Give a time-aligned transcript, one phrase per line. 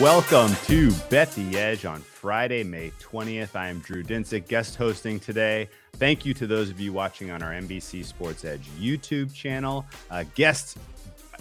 [0.00, 3.54] Welcome to Bet the Edge on Friday, May 20th.
[3.54, 5.68] I am Drew Dinsick, guest hosting today.
[5.96, 9.84] Thank you to those of you watching on our NBC Sports Edge YouTube channel.
[10.10, 10.78] Uh, guest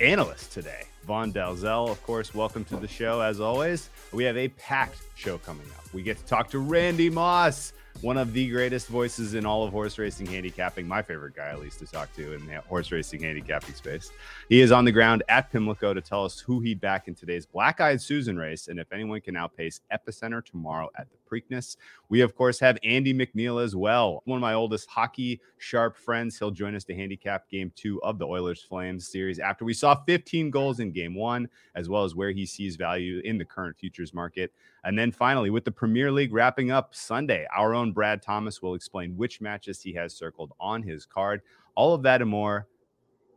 [0.02, 2.35] analyst today, Vaughn Dalzell, of course.
[2.35, 3.21] Welcome to the show.
[3.21, 5.93] As always, we have a packed show coming up.
[5.93, 7.71] We get to talk to Randy Moss
[8.02, 11.59] one of the greatest voices in all of horse racing handicapping, my favorite guy at
[11.59, 14.11] least to talk to in the horse racing handicapping space.
[14.47, 17.45] He is on the ground at Pimlico to tell us who he'd back in today's
[17.45, 21.77] Black Eyed Susan race and if anyone can outpace Epicenter tomorrow at the Preakness.
[22.09, 26.38] We, of course, have Andy McNeil as well, one of my oldest hockey sharp friends.
[26.38, 29.95] He'll join us to handicap game two of the Oilers Flames series after we saw
[30.05, 33.77] 15 goals in game one, as well as where he sees value in the current
[33.77, 34.52] futures market.
[34.83, 38.75] And then finally, with the Premier League wrapping up Sunday, our own Brad Thomas will
[38.75, 41.41] explain which matches he has circled on his card.
[41.75, 42.67] All of that and more,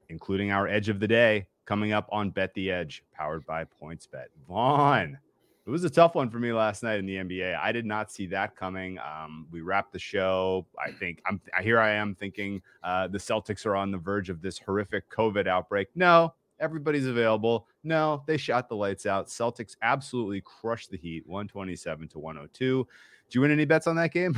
[0.09, 4.27] including our edge of the day, coming up on Bet the Edge, powered by PointsBet.
[4.49, 5.19] Vaughn,
[5.65, 7.57] it was a tough one for me last night in the NBA.
[7.57, 8.99] I did not see that coming.
[8.99, 10.67] Um, we wrapped the show.
[10.85, 11.79] I think I'm here.
[11.79, 15.89] I am thinking uh, the Celtics are on the verge of this horrific COVID outbreak.
[15.95, 17.69] No, everybody's available.
[17.84, 19.28] No, they shot the lights out.
[19.28, 22.89] Celtics absolutely crushed the Heat, 127 to 102.
[23.28, 24.37] Did you win any bets on that game?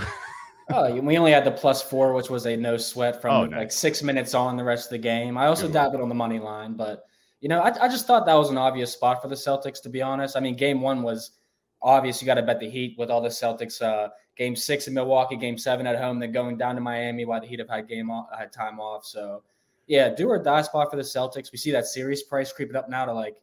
[0.71, 3.59] oh, we only had the plus four, which was a no sweat from oh, nice.
[3.59, 5.39] like six minutes on the rest of the game.
[5.39, 7.07] I also dabbled on the money line, but
[7.45, 9.91] you know, I, I just thought that was an obvious spot for the Celtics, to
[9.91, 10.35] be honest.
[10.35, 11.33] I mean, game one was
[11.83, 12.23] obvious.
[12.23, 13.83] You got to bet the Heat with all the Celtics.
[13.83, 17.43] Uh, game six in Milwaukee, game seven at home, then going down to Miami while
[17.43, 19.05] the Heat have had game off, had time off.
[19.05, 19.43] So,
[19.87, 21.53] yeah, do or die spot for the Celtics.
[21.53, 23.37] We see that series price creeping up now to like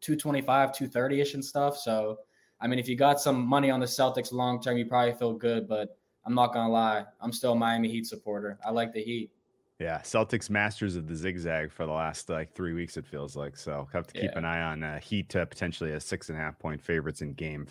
[0.00, 1.76] 225, 230 ish and stuff.
[1.76, 2.18] So,
[2.60, 5.32] I mean, if you got some money on the Celtics long term, you probably feel
[5.32, 5.66] good.
[5.66, 8.60] But I'm not gonna lie, I'm still a Miami Heat supporter.
[8.64, 9.32] I like the Heat.
[9.80, 12.98] Yeah, Celtics masters of the zigzag for the last like three weeks.
[12.98, 13.88] It feels like so.
[13.94, 14.38] Have to keep yeah.
[14.38, 17.32] an eye on uh, Heat to potentially a six and a half point favorites in
[17.32, 17.66] Game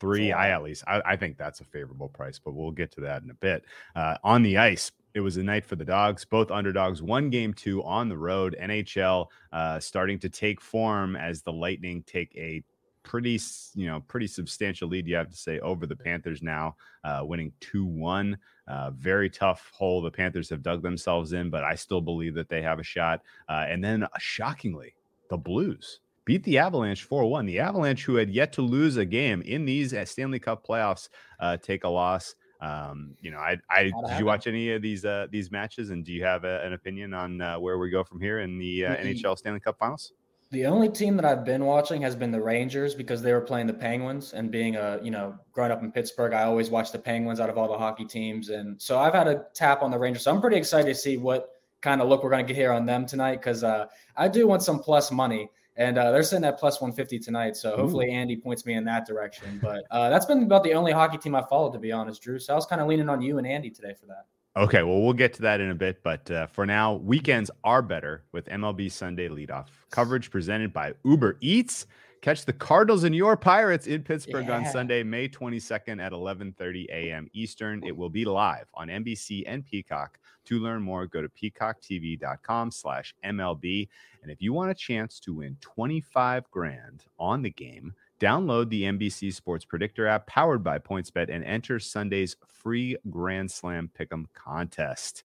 [0.00, 0.32] Three.
[0.32, 3.22] I at least I, I, think that's a favorable price, but we'll get to that
[3.22, 3.64] in a bit.
[3.94, 6.24] Uh, on the ice, it was a night for the dogs.
[6.24, 8.56] Both underdogs, one game two on the road.
[8.60, 12.64] NHL uh, starting to take form as the Lightning take a
[13.04, 13.38] pretty
[13.74, 17.52] you know pretty substantial lead you have to say over the panthers now uh, winning
[17.60, 18.36] 2-1
[18.68, 22.48] uh, very tough hole the Panthers have dug themselves in, but I still believe that
[22.48, 23.22] they have a shot.
[23.48, 24.94] Uh, and then, uh, shockingly,
[25.30, 27.46] the Blues beat the Avalanche 4 1.
[27.46, 31.08] The Avalanche, who had yet to lose a game in these uh, Stanley Cup playoffs,
[31.40, 32.34] uh, take a loss.
[32.60, 36.04] Um, you know, I, I did you watch any of these uh, these matches, and
[36.04, 39.36] do you have a, an opinion on where we go from here in the NHL
[39.36, 40.12] Stanley Cup Finals?
[40.52, 43.66] The only team that I've been watching has been the Rangers because they were playing
[43.66, 44.34] the Penguins.
[44.34, 47.48] And being a, you know, growing up in Pittsburgh, I always watch the Penguins out
[47.48, 48.50] of all the hockey teams.
[48.50, 50.24] And so I've had a tap on the Rangers.
[50.24, 51.48] So I'm pretty excited to see what
[51.80, 54.46] kind of look we're going to get here on them tonight because uh, I do
[54.46, 55.48] want some plus money.
[55.76, 57.56] And uh, they're sitting at plus 150 tonight.
[57.56, 58.12] So hopefully Ooh.
[58.12, 59.58] Andy points me in that direction.
[59.62, 62.38] But uh, that's been about the only hockey team I followed, to be honest, Drew.
[62.38, 64.26] So I was kind of leaning on you and Andy today for that.
[64.54, 67.80] Okay, well, we'll get to that in a bit, but uh, for now, weekends are
[67.80, 71.86] better with MLB Sunday leadoff coverage presented by Uber Eats.
[72.20, 74.56] Catch the Cardinals and your Pirates in Pittsburgh yeah.
[74.56, 77.28] on Sunday, May 22nd at 11:30 a.m.
[77.32, 77.82] Eastern.
[77.82, 80.18] It will be live on NBC and Peacock.
[80.44, 83.88] To learn more, go to peacocktv.com/mlb.
[84.22, 88.84] And if you want a chance to win 25 grand on the game, Download the
[88.84, 95.24] NBC Sports Predictor app powered by PointsBet and enter Sunday's free Grand Slam Pick'em contest.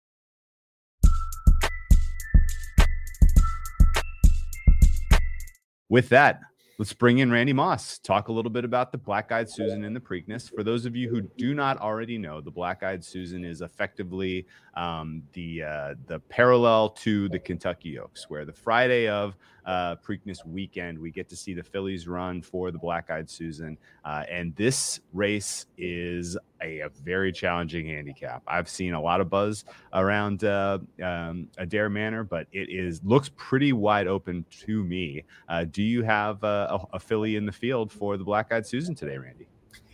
[5.87, 6.39] With that,
[6.79, 7.99] let's bring in Randy Moss.
[7.99, 10.51] Talk a little bit about the Black Eyed Susan in the Preakness.
[10.51, 14.47] For those of you who do not already know, the Black Eyed Susan is effectively
[14.73, 19.35] um, the uh, the parallel to the Kentucky Oaks, where the Friday of
[19.69, 20.97] uh, Preakness weekend.
[20.97, 23.77] We get to see the fillies run for the Black Eyed Susan.
[24.03, 28.41] Uh, and this race is a, a, very challenging handicap.
[28.47, 33.29] I've seen a lot of buzz around uh, um, Adare Manor, but it is looks
[33.35, 35.23] pretty wide open to me.
[35.47, 38.95] Uh, do you have a, a filly in the field for the Black Eyed Susan
[38.95, 39.47] today, Randy?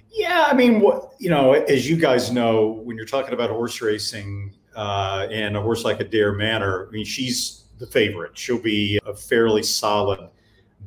[0.09, 3.81] Yeah, I mean, what you know, as you guys know, when you're talking about horse
[3.81, 8.37] racing uh, and a horse like Adare Manor, I mean, she's the favorite.
[8.37, 10.29] She'll be a fairly solid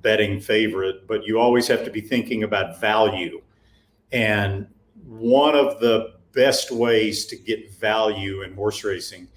[0.00, 3.42] betting favorite, but you always have to be thinking about value.
[4.12, 4.66] And
[5.04, 9.28] one of the best ways to get value in horse racing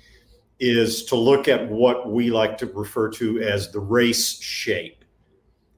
[0.60, 5.04] is to look at what we like to refer to as the race shape.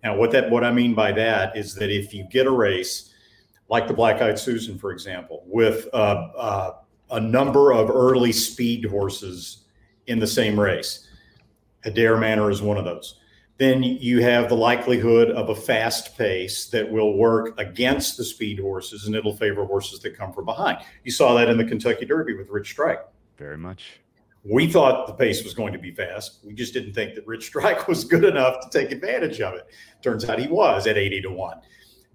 [0.03, 3.13] Now, what that what I mean by that is that if you get a race
[3.69, 6.75] like the Black Eyed Susan, for example, with a
[7.21, 9.63] number of early speed horses
[10.07, 11.07] in the same race.
[11.85, 13.19] Adare Manor is one of those.
[13.57, 18.59] Then you have the likelihood of a fast pace that will work against the speed
[18.59, 20.79] horses and it'll favor horses that come from behind.
[21.03, 22.99] You saw that in the Kentucky Derby with Rich Strike.
[23.37, 23.99] Very much.
[24.43, 26.39] We thought the pace was going to be fast.
[26.43, 29.67] We just didn't think that Rich Strike was good enough to take advantage of it.
[30.01, 31.57] Turns out he was at 80 to 1.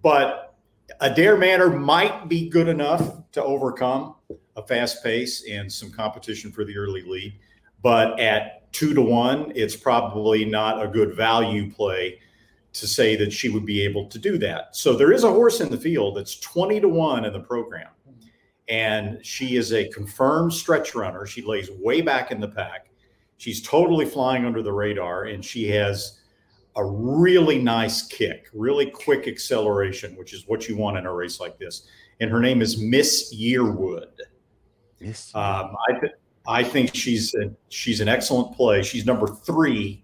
[0.02, 0.56] But
[1.00, 4.16] Adare Manor might be good enough to overcome
[4.56, 7.38] a fast pace and some competition for the early lead.
[7.82, 12.18] But at two to one, it's probably not a good value play
[12.74, 14.76] to say that she would be able to do that.
[14.76, 17.88] So there is a horse in the field that's 20 to one in the program.
[18.68, 21.26] And she is a confirmed stretch runner.
[21.26, 22.90] She lays way back in the pack.
[23.38, 26.20] She's totally flying under the radar and she has
[26.76, 31.40] a really nice kick, really quick acceleration, which is what you want in a race
[31.40, 31.88] like this.
[32.20, 34.12] And her name is Miss Yearwood.
[35.00, 35.32] Yes.
[35.34, 36.08] Um, I,
[36.48, 38.82] I think she's a, she's an excellent play.
[38.82, 40.02] She's number three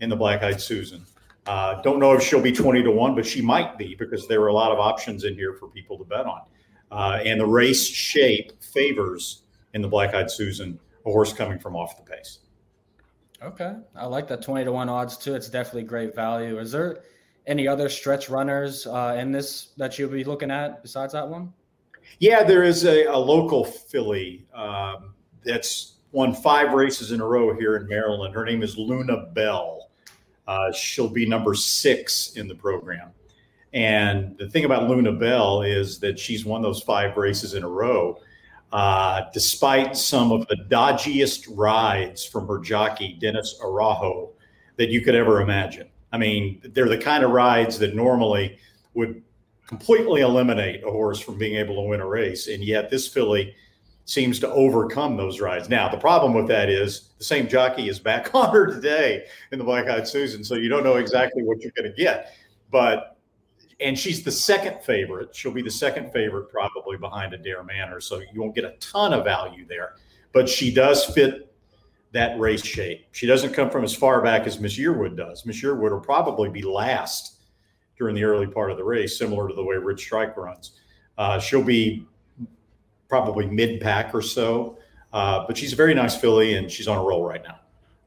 [0.00, 1.04] in the Black Eyed Susan.
[1.46, 4.40] Uh, don't know if she'll be 20 to 1, but she might be because there
[4.40, 6.40] are a lot of options in here for people to bet on.
[6.90, 9.42] Uh, and the race shape favors
[9.74, 12.38] in the Black Eyed Susan a horse coming from off the pace.
[13.42, 13.74] Okay.
[13.94, 15.34] I like that 20 to 1 odds too.
[15.34, 16.58] It's definitely great value.
[16.58, 17.02] Is there
[17.46, 21.52] any other stretch runners uh, in this that you'll be looking at besides that one?
[22.18, 25.11] Yeah, there is a, a local filly um,
[25.44, 28.34] that's won five races in a row here in Maryland.
[28.34, 29.88] Her name is Luna Bell.
[30.46, 33.10] Uh, she'll be number six in the program.
[33.72, 37.68] And the thing about Luna Bell is that she's won those five races in a
[37.68, 38.18] row
[38.72, 44.30] uh, despite some of the dodgiest rides from her jockey, Dennis Araujo,
[44.76, 45.88] that you could ever imagine.
[46.12, 48.58] I mean, they're the kind of rides that normally
[48.94, 49.22] would
[49.66, 52.48] completely eliminate a horse from being able to win a race.
[52.48, 53.54] And yet this filly
[54.04, 55.68] seems to overcome those rides.
[55.68, 59.58] Now, the problem with that is the same jockey is back on her today in
[59.58, 60.42] the Black Eyed Susan.
[60.42, 62.34] So you don't know exactly what you're going to get.
[62.70, 63.16] But
[63.80, 65.34] and she's the second favorite.
[65.34, 69.12] She'll be the second favorite probably behind Adare Manor, so you won't get a ton
[69.12, 69.94] of value there.
[70.32, 71.52] But she does fit
[72.12, 73.06] that race shape.
[73.12, 75.44] She doesn't come from as far back as Miss Yearwood does.
[75.44, 77.40] Miss Yearwood will probably be last
[77.98, 80.78] during the early part of the race, similar to the way Rich Strike runs.
[81.18, 82.06] Uh, she'll be
[83.12, 84.78] probably mid pack or so,
[85.12, 87.58] uh, but she's a very nice filly and she's on a roll right now.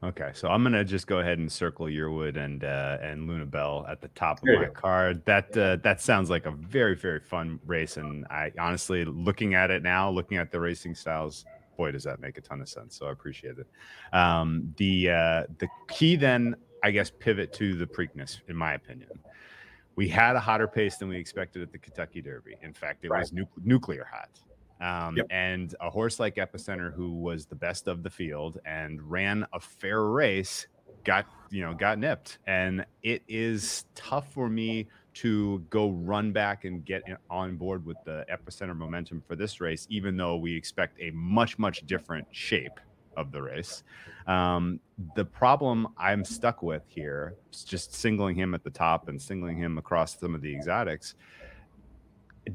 [0.02, 3.86] Okay, so I'm gonna just go ahead and circle Yearwood and uh, and Luna Bell
[3.88, 5.24] at the top of my card.
[5.24, 9.70] That uh, that sounds like a very very fun race, and I honestly looking at
[9.70, 11.44] it now, looking at the racing styles,
[11.76, 12.98] boy, does that make a ton of sense.
[12.98, 13.68] So I appreciate it.
[14.12, 19.10] Um, the uh, the key then, I guess, pivot to the Preakness, in my opinion.
[19.94, 22.56] We had a hotter pace than we expected at the Kentucky Derby.
[22.60, 23.20] In fact, it right.
[23.20, 24.30] was nu- nuclear hot.
[24.80, 25.26] Um, yep.
[25.30, 29.60] And a horse like Epicenter, who was the best of the field and ran a
[29.60, 30.66] fair race,
[31.04, 32.38] got you know got nipped.
[32.46, 37.96] And it is tough for me to go run back and get on board with
[38.04, 42.78] the Epicenter momentum for this race, even though we expect a much much different shape
[43.16, 43.82] of the race.
[44.26, 44.80] Um,
[45.14, 49.78] the problem I'm stuck with here, just singling him at the top and singling him
[49.78, 51.14] across some of the exotics,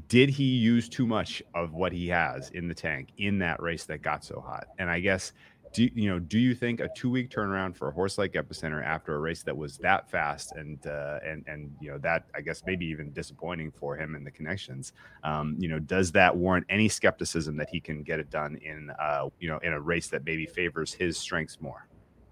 [0.08, 3.84] did he use too much of what he has in the tank in that race
[3.84, 4.66] that got so hot?
[4.78, 5.32] And I guess
[5.72, 8.84] do you know do you think a two week turnaround for a horse like Epicenter
[8.84, 12.40] after a race that was that fast and uh, and and you know that I
[12.40, 14.92] guess maybe even disappointing for him and the connections,
[15.24, 18.90] um, you know, does that warrant any skepticism that he can get it done in
[19.00, 21.86] uh, you know in a race that maybe favors his strengths more?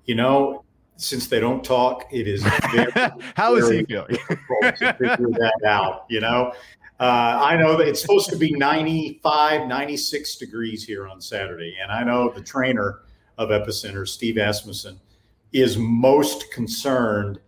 [0.05, 0.65] You know,
[0.97, 2.93] since they don't talk, it is very,
[3.35, 4.19] how is he feeling?
[4.63, 6.05] to figure that out.
[6.11, 6.53] You know,
[7.01, 11.75] uh, I know that it's supposed to be 95, 96 degrees here on Saturday.
[11.83, 13.01] And I know the trainer
[13.39, 15.01] of Epicenter, Steve Asmussen,
[15.55, 17.41] is most concerned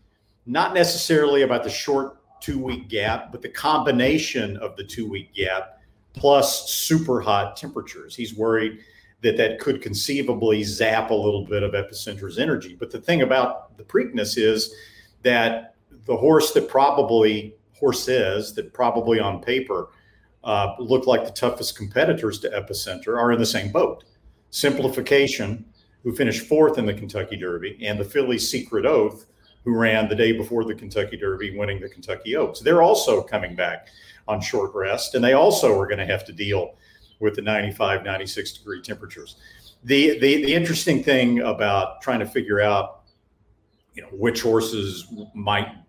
[0.47, 5.35] not necessarily about the short two week gap, but the combination of the two week
[5.35, 5.81] gap
[6.15, 8.17] plus super hot temperatures.
[8.17, 8.81] He's worried
[9.21, 12.75] that that could conceivably zap a little bit of Epicenter's energy.
[12.75, 14.75] But the thing about the Preakness is
[15.23, 15.75] that
[16.07, 19.89] the horse that probably horses that probably on paper
[20.45, 24.05] uh, look like the toughest competitors to Epicenter are in the same boat.
[24.51, 25.65] Simplification,
[26.05, 29.27] who finished fourth in the Kentucky Derby, and the filly Secret Oath,
[29.65, 32.61] who ran the day before the Kentucky Derby, winning the Kentucky Oaks.
[32.61, 33.89] They're also coming back
[34.29, 36.77] on short rest, and they also are going to have to deal
[37.19, 39.37] with the 95, 96 degree temperatures.
[39.83, 43.03] The, the, the interesting thing about trying to figure out,
[43.95, 45.82] you know, which horses might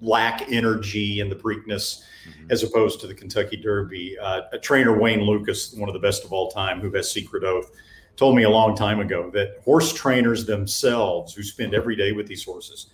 [0.00, 2.50] lack energy in the Preakness mm-hmm.
[2.50, 4.18] as opposed to the Kentucky Derby.
[4.18, 7.44] Uh, a trainer, Wayne Lukas, one of the best of all time, who has Secret
[7.44, 7.70] Oath,
[8.16, 12.26] told me a long time ago that horse trainers themselves, who spend every day with
[12.26, 12.90] these horses,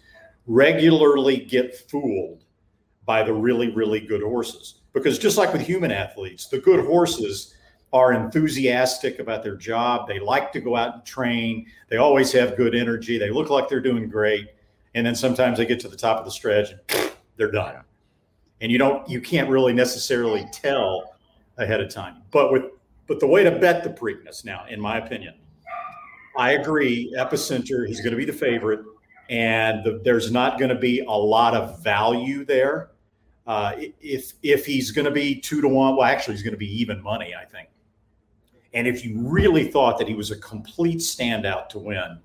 [0.46, 2.44] regularly get fooled
[3.04, 4.80] by the really, really good horses.
[4.92, 7.54] Because just like with human athletes, the good horses
[7.92, 10.08] are enthusiastic about their job.
[10.08, 11.66] They like to go out and train.
[11.88, 13.18] They always have good energy.
[13.18, 14.48] They look like they're doing great.
[14.96, 16.80] And then sometimes they get to the top of the stretch and
[17.36, 17.76] they're done.
[18.60, 21.14] And you don't, you can't really necessarily tell
[21.58, 22.22] ahead of time.
[22.30, 22.64] But with,
[23.06, 25.34] but the way to bet the Preakness now, in my opinion,
[26.36, 27.14] I agree.
[27.16, 28.80] Epicenter, he's going to be the favorite
[29.28, 32.90] and the, there's not going to be a lot of value there.
[33.46, 36.58] Uh, if if he's going to be two to one, well, actually, he's going to
[36.58, 37.68] be even money, I think.
[38.74, 42.18] And if you really thought that he was a complete standout to win,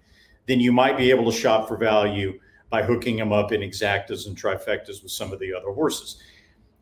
[0.47, 2.39] then you might be able to shop for value
[2.71, 6.23] by hooking him up in exactas and trifectas with some of the other horses.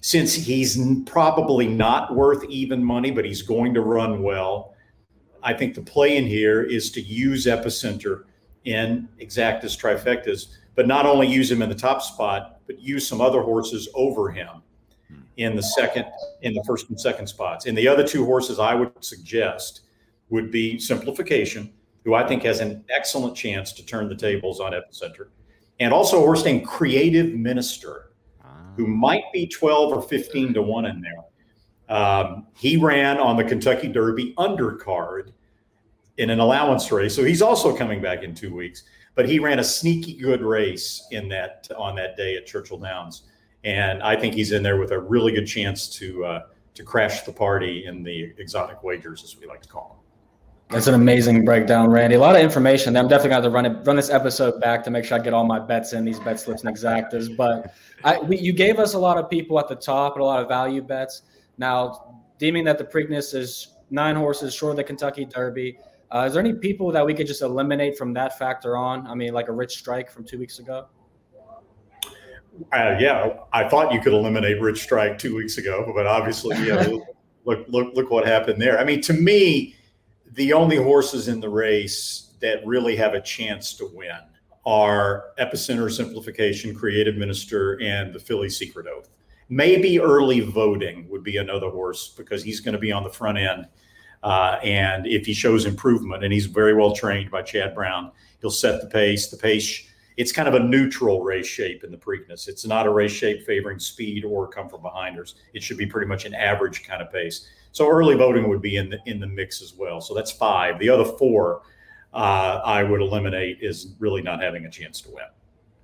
[0.01, 4.75] Since he's probably not worth even money, but he's going to run well,
[5.43, 8.23] I think the play in here is to use Epicenter
[8.65, 13.19] in exactas trifectas, but not only use him in the top spot, but use some
[13.19, 14.61] other horses over him
[15.07, 15.21] hmm.
[15.37, 16.05] in the second,
[16.43, 17.65] in the first and second spots.
[17.65, 19.81] And the other two horses I would suggest
[20.29, 21.73] would be Simplification,
[22.05, 25.29] who I think has an excellent chance to turn the tables on Epicenter,
[25.79, 28.11] and also a horse named Creative Minister,
[28.75, 28.89] who ah.
[28.89, 31.95] might be 12 or 15 to 1 in there.
[31.95, 35.31] Um, he ran on the Kentucky Derby undercard
[36.17, 37.15] in an allowance race.
[37.15, 38.83] So he's also coming back in two weeks.
[39.15, 43.23] But he ran a sneaky good race in that on that day at Churchill Downs,
[43.65, 46.41] and I think he's in there with a really good chance to uh,
[46.75, 50.08] to crash the party in the exotic wagers, as we like to call them.
[50.69, 52.15] That's an amazing breakdown, Randy.
[52.15, 52.95] A lot of information.
[52.95, 55.33] I'm definitely going to run it, run this episode back to make sure I get
[55.33, 57.35] all my bets in these bet slips and exactas.
[57.35, 57.73] But
[58.03, 60.43] I, we, you gave us a lot of people at the top and a lot
[60.43, 61.23] of value bets.
[61.57, 65.79] Now, deeming that the Preakness is nine horses short of the Kentucky Derby,
[66.11, 69.07] uh, is there any people that we could just eliminate from that factor on?
[69.07, 70.85] I mean, like a Rich Strike from two weeks ago.
[72.73, 76.87] Uh, yeah, I thought you could eliminate Rich Strike two weeks ago, but obviously, yeah,
[77.45, 78.79] look, look, look what happened there.
[78.79, 79.75] I mean, to me,
[80.39, 84.17] the only horses in the race that really have a chance to win
[84.65, 89.09] are Epicenter Simplification, Creative Minister, and the filly Secret Oath.
[89.49, 93.37] Maybe early voting would be another horse because he's going to be on the front
[93.37, 93.67] end
[94.23, 98.49] uh, and if he shows improvement, and he's very well trained by Chad Brown, he'll
[98.49, 99.27] set the pace.
[99.27, 102.47] The pace, it's kind of a neutral race shape in the Preakness.
[102.47, 105.35] It's not a race shape favoring speed or come from behinders.
[105.53, 107.47] It should be pretty much an average kind of pace.
[107.71, 110.01] So early voting would be in the in the mix as well.
[110.01, 110.79] So that's five.
[110.79, 111.61] The other four,
[112.13, 115.25] uh, I would eliminate is really not having a chance to win.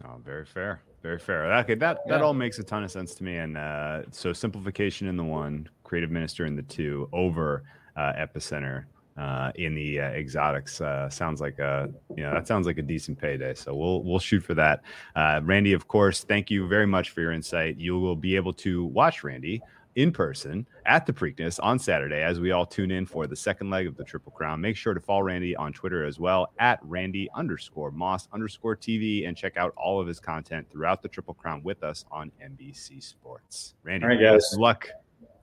[0.06, 0.82] Oh, very fair.
[1.02, 1.54] Very fair.
[1.60, 3.38] Okay, that that all makes a ton of sense to me.
[3.38, 7.64] And uh, so simplification in the one, creative minister in the two, over
[7.96, 8.86] uh, epicenter
[9.18, 10.82] uh, in the uh, exotics.
[10.82, 13.54] Uh, sounds like a you know that sounds like a decent payday.
[13.54, 14.82] So we'll we'll shoot for that.
[15.16, 17.78] Uh, Randy, of course, thank you very much for your insight.
[17.78, 19.62] You will be able to watch Randy
[19.96, 23.70] in person at the Preakness on Saturday as we all tune in for the second
[23.70, 24.62] leg of the Triple Crown.
[24.62, 29.28] Make sure to follow Randy on Twitter as well at Randy underscore Moss underscore TV
[29.28, 33.02] and check out all of his content throughout the Triple Crown with us on NBC
[33.02, 33.76] Sports.
[33.84, 34.50] Randy, all right, guys.
[34.52, 34.90] Good luck.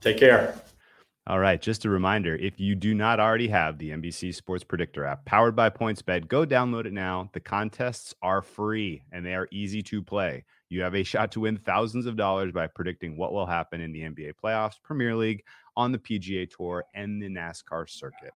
[0.01, 0.55] Take care.
[1.25, 5.05] All right, just a reminder if you do not already have the NBC Sports Predictor
[5.05, 7.29] app powered by PointsBet, go download it now.
[7.31, 10.43] The contests are free and they are easy to play.
[10.73, 13.91] You have a shot to win thousands of dollars by predicting what will happen in
[13.91, 15.43] the NBA playoffs, Premier League,
[15.77, 18.33] on the PGA Tour, and the NASCAR circuit.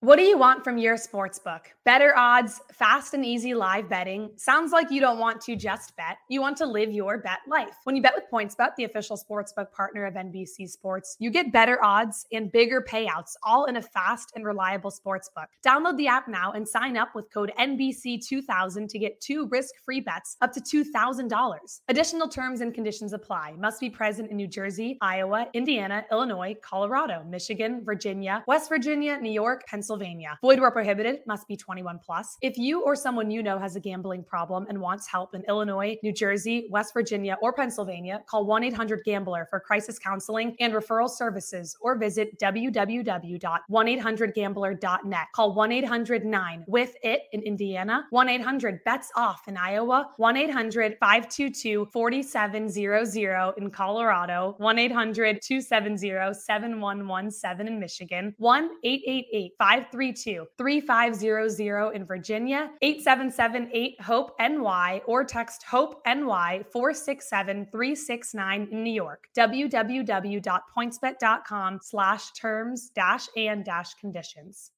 [0.00, 1.70] What do you want from your sports book?
[1.86, 4.28] Better odds, fast and easy live betting.
[4.36, 6.18] Sounds like you don't want to just bet.
[6.28, 7.74] You want to live your bet life.
[7.84, 11.82] When you bet with PointsBet, the official sportsbook partner of NBC Sports, you get better
[11.82, 15.46] odds and bigger payouts, all in a fast and reliable sportsbook.
[15.66, 20.36] Download the app now and sign up with code NBC2000 to get two risk-free bets
[20.42, 21.80] up to $2,000.
[21.88, 23.54] Additional terms and conditions apply.
[23.58, 29.32] Must be present in New Jersey, Iowa, Indiana, Illinois, Colorado, Michigan, Virginia, West Virginia, New
[29.32, 30.38] York, Pennsylvania, Pennsylvania.
[30.40, 32.36] Void where prohibited, must be 21 plus.
[32.42, 35.96] If you or someone you know has a gambling problem and wants help in Illinois,
[36.02, 41.08] New Jersey, West Virginia, or Pennsylvania, call 1 800 Gambler for crisis counseling and referral
[41.08, 45.26] services or visit www.1800Gambler.net.
[45.32, 50.36] Call 1 800 9 with it in Indiana, 1 800 bets off in Iowa, 1
[50.36, 61.96] 800 522 4700 in Colorado, 1 800 270 7117 in Michigan, 1 888 532 3500
[61.96, 69.24] in Virginia, 877 HOPE NY, or text HOPE NY 467 369 in New York.
[69.36, 74.70] www.pointsbet.com slash terms dash and dash conditions.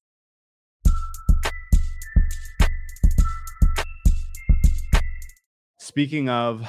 [5.78, 6.66] Speaking of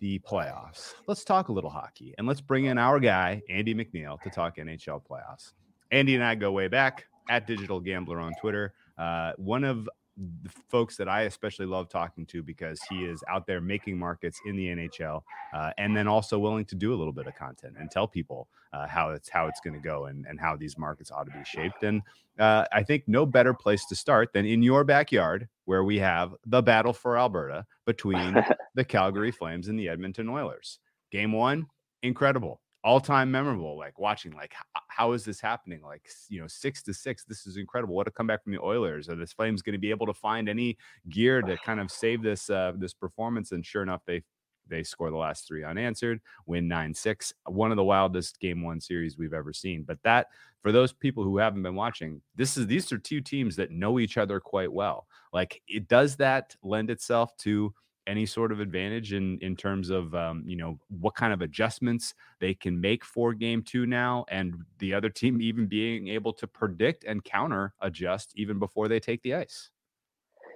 [0.00, 4.20] the playoffs, let's talk a little hockey and let's bring in our guy, Andy McNeil,
[4.22, 5.54] to talk NHL playoffs.
[5.90, 8.74] Andy and I go way back at Digital Gambler on Twitter.
[8.98, 13.46] Uh, one of the folks that I especially love talking to because he is out
[13.46, 15.22] there making markets in the NHL,
[15.54, 18.48] uh, and then also willing to do a little bit of content and tell people
[18.74, 21.30] uh, how it's how it's going to go and, and how these markets ought to
[21.30, 21.84] be shaped.
[21.84, 22.02] And
[22.38, 26.34] uh, I think no better place to start than in your backyard, where we have
[26.44, 28.44] the battle for Alberta between
[28.74, 30.80] the Calgary Flames and the Edmonton Oilers.
[31.10, 31.66] Game one,
[32.02, 33.76] incredible all time memorable.
[33.76, 34.54] Like watching, like
[34.88, 35.82] how is this happening?
[35.82, 37.24] Like you know, six to six.
[37.24, 37.94] This is incredible.
[37.94, 39.08] What a comeback from the Oilers.
[39.08, 40.76] Are the Flames going to be able to find any
[41.08, 43.52] gear to kind of save this uh, this performance?
[43.52, 44.22] And sure enough, they
[44.70, 47.34] they score the last three unanswered, win 9 6.
[47.46, 49.82] One of the wildest game one series we've ever seen.
[49.82, 50.28] But that,
[50.62, 53.98] for those people who haven't been watching, this is these are two teams that know
[53.98, 55.06] each other quite well.
[55.32, 57.74] Like, it does that lend itself to
[58.06, 62.14] any sort of advantage in in terms of um, you know what kind of adjustments
[62.40, 66.46] they can make for game two now, and the other team even being able to
[66.46, 69.70] predict and counter adjust even before they take the ice.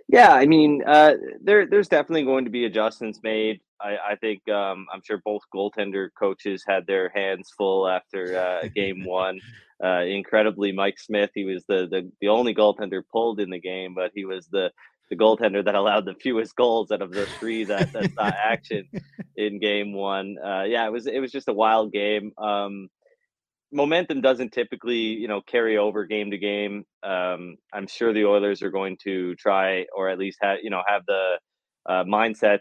[0.08, 3.60] Yeah, I mean, uh, there there's definitely going to be adjustments made.
[3.80, 8.68] I, I think um, I'm sure both goaltender coaches had their hands full after uh,
[8.74, 9.40] game one.
[9.82, 13.94] Uh, incredibly, Mike Smith, he was the, the the only goaltender pulled in the game,
[13.94, 14.70] but he was the
[15.10, 18.88] the goaltender that allowed the fewest goals out of the three that that saw action
[19.36, 20.36] in game one.
[20.44, 22.32] Uh, yeah, it was it was just a wild game.
[22.38, 22.88] Um,
[23.72, 26.84] momentum doesn't typically you know carry over game to game.
[27.02, 30.82] Um, I'm sure the Oilers are going to try or at least have you know
[30.86, 31.38] have the
[31.88, 32.60] uh, mindset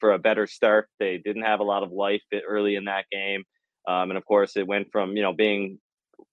[0.00, 0.88] for a better start.
[0.98, 3.44] They didn't have a lot of life early in that game,
[3.88, 5.78] um, and of course it went from you know being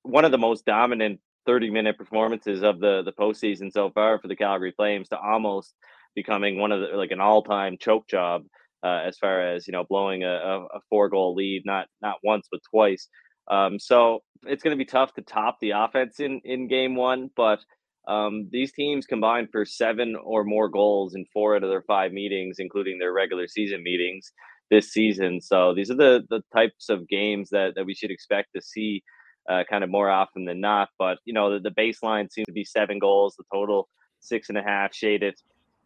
[0.03, 4.27] one of the most dominant 30 minute performances of the the postseason so far for
[4.27, 5.73] the Calgary Flames to almost
[6.15, 8.43] becoming one of the like an all time choke job
[8.83, 10.29] uh, as far as you know blowing a,
[10.73, 13.07] a four goal lead not not once but twice.
[13.49, 17.29] Um, so it's going to be tough to top the offense in in game one,
[17.35, 17.59] but
[18.07, 22.11] um, these teams combined for seven or more goals in four out of their five
[22.11, 24.31] meetings, including their regular season meetings
[24.71, 25.39] this season.
[25.41, 29.03] So these are the the types of games that that we should expect to see
[29.49, 30.89] uh, kind of more often than not.
[30.97, 33.87] But you know, the, the baseline seems to be seven goals, the total
[34.19, 35.35] six and a half shaded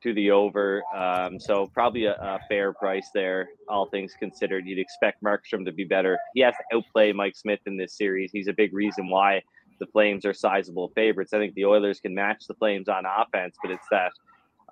[0.03, 0.83] to the over.
[0.95, 4.65] Um, so probably a, a, fair price there, all things considered.
[4.67, 6.19] You'd expect Markstrom to be better.
[6.35, 8.31] He has to outplay Mike Smith in this series.
[8.31, 9.41] He's a big reason why
[9.79, 11.33] the Flames are sizable favorites.
[11.33, 14.11] I think the Oilers can match the Flames on offense, but it's that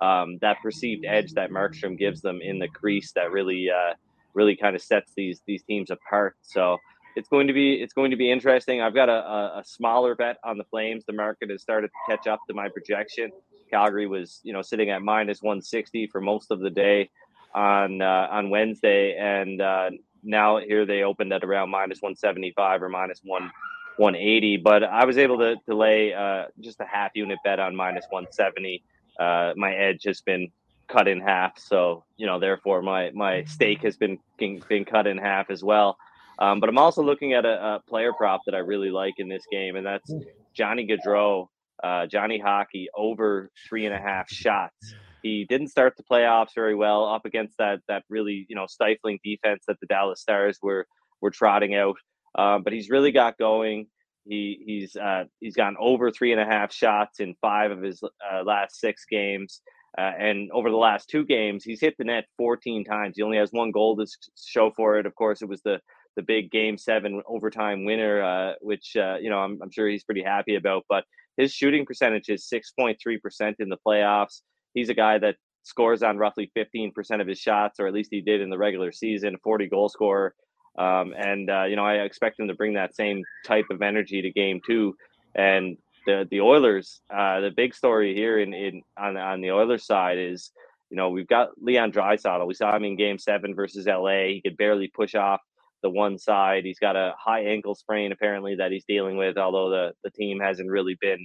[0.04, 3.94] um, that perceived edge that Markstrom gives them in the crease that really uh,
[4.34, 6.36] really kind of sets these these teams apart.
[6.42, 6.78] So
[7.16, 8.80] it's going to be it's going to be interesting.
[8.80, 11.04] I've got a, a, a, smaller bet on the Flames.
[11.06, 13.30] The market has started to catch up to my projection.
[13.70, 17.10] Calgary was you know sitting at minus 160 for most of the day
[17.54, 19.90] on uh, on Wednesday, and uh,
[20.22, 23.50] now here they opened at around minus 175 or minus one
[23.96, 24.58] 180.
[24.58, 28.06] But I was able to, to lay uh, just a half unit bet on minus
[28.10, 28.82] 170.
[29.18, 30.50] Uh, my edge has been
[30.88, 35.18] cut in half, so you know therefore my my stake has been been cut in
[35.18, 35.96] half as well.
[36.38, 39.28] Um, but I'm also looking at a, a, player prop that I really like in
[39.28, 40.12] this game, and that's
[40.54, 41.46] Johnny Gaudreau,
[41.82, 44.94] uh, Johnny Hockey over three and a half shots.
[45.22, 49.18] He didn't start the playoffs very well up against that that really you know stifling
[49.24, 50.86] defense that the Dallas Stars were
[51.20, 51.96] were trotting out,
[52.36, 53.86] um, but he's really got going.
[54.26, 58.02] He he's uh, he's gotten over three and a half shots in five of his
[58.02, 59.60] uh, last six games.
[59.96, 63.14] Uh, and over the last two games, he's hit the net 14 times.
[63.16, 65.06] He only has one goal to show for it.
[65.06, 65.78] Of course, it was the
[66.16, 70.04] the big Game Seven overtime winner, uh, which uh, you know I'm, I'm sure he's
[70.04, 70.84] pretty happy about.
[70.88, 71.04] But
[71.36, 74.42] his shooting percentage is 6.3 percent in the playoffs.
[74.74, 78.10] He's a guy that scores on roughly 15 percent of his shots, or at least
[78.10, 79.36] he did in the regular season.
[79.42, 80.34] 40 goal scorer,
[80.78, 84.22] um, and uh, you know I expect him to bring that same type of energy
[84.22, 84.94] to Game Two.
[85.34, 89.86] And the the Oilers, uh, the big story here in, in on on the Oilers
[89.86, 90.50] side is,
[90.90, 92.46] you know, we've got Leon Draisaitl.
[92.46, 94.26] We saw him in Game Seven versus LA.
[94.26, 95.40] He could barely push off
[95.84, 96.64] the one side.
[96.64, 99.36] He's got a high ankle sprain apparently that he's dealing with.
[99.38, 101.24] Although the the team hasn't really been,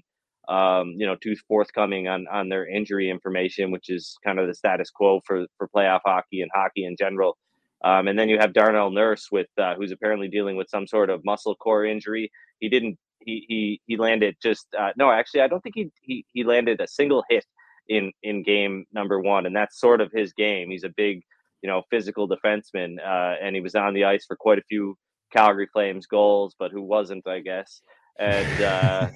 [0.50, 4.54] um, you know, too forthcoming on on their injury information, which is kind of the
[4.54, 7.38] status quo for for playoff hockey and hockey in general.
[7.84, 11.10] Um, and then you have Darnell Nurse with uh, who's apparently dealing with some sort
[11.10, 12.30] of muscle core injury.
[12.60, 16.26] He didn't he he he landed just uh, no, actually, I don't think he, he
[16.34, 17.46] he landed a single hit
[17.88, 20.70] in in game number one, and that's sort of his game.
[20.70, 21.22] He's a big,
[21.62, 24.96] you know, physical defenseman, uh, and he was on the ice for quite a few
[25.32, 27.82] Calgary Flames goals, but who wasn't, I guess.
[28.20, 29.10] And uh,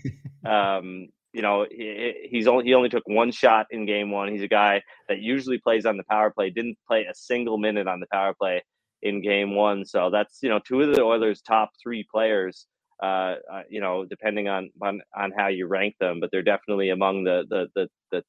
[0.50, 4.32] um, you know, he, he's only he only took one shot in game one.
[4.32, 6.50] He's a guy that usually plays on the power play.
[6.50, 8.64] Didn't play a single minute on the power play
[9.02, 9.86] in game one.
[9.86, 12.68] So that's you know two of the Oilers' top three players
[13.04, 16.90] uh, uh, you know, depending on, on on how you rank them, but they're definitely
[16.90, 18.24] among the the the the,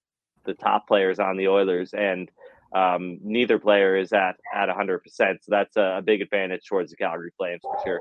[0.47, 2.29] the top players on the Oilers, and
[2.75, 4.99] um, neither player is at at 100.
[5.03, 8.01] percent So that's a, big advantage towards the Calgary Flames for sure.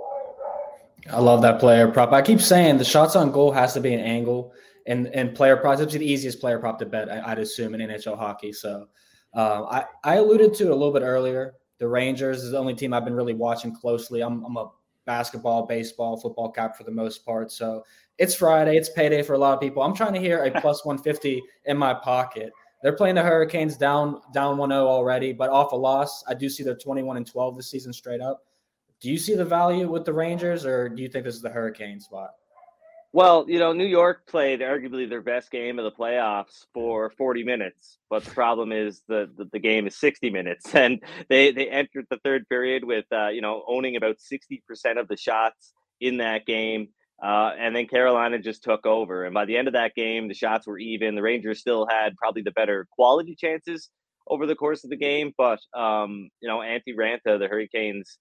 [1.12, 2.12] I love that player prop.
[2.12, 4.54] I keep saying the shots on goal has to be an angle,
[4.88, 5.82] and and player props.
[5.82, 8.54] It's the easiest player prop to bet, I, would assume, in NHL hockey.
[8.54, 8.88] So
[9.36, 11.56] uh, I I alluded to it a little bit earlier.
[11.80, 14.22] The Rangers is the only team I've been really watching closely.
[14.22, 14.72] I'm I'm a
[15.06, 17.52] basketball, baseball, football cap for the most part.
[17.52, 17.84] So
[18.18, 19.84] it's Friday, it's payday for a lot of people.
[19.84, 22.54] I'm trying to hear a plus 150 in my pocket.
[22.84, 26.24] They're playing the Hurricanes down down 1-0 already, but off a loss.
[26.28, 28.44] I do see they're 21 and 12 this season straight up.
[29.00, 31.50] Do you see the value with the Rangers, or do you think this is the
[31.50, 32.32] Hurricane spot?
[33.14, 37.44] Well, you know, New York played arguably their best game of the playoffs for 40
[37.44, 41.70] minutes, but the problem is the the, the game is 60 minutes, and they they
[41.70, 45.72] entered the third period with uh, you know owning about 60 percent of the shots
[46.02, 46.90] in that game,
[47.24, 50.34] uh, and then Carolina just took over, and by the end of that game, the
[50.34, 51.16] shots were even.
[51.16, 53.90] The Rangers still had probably the better quality chances
[54.28, 58.18] over the course of the game, but um, you know, Antti Raanta, the Hurricanes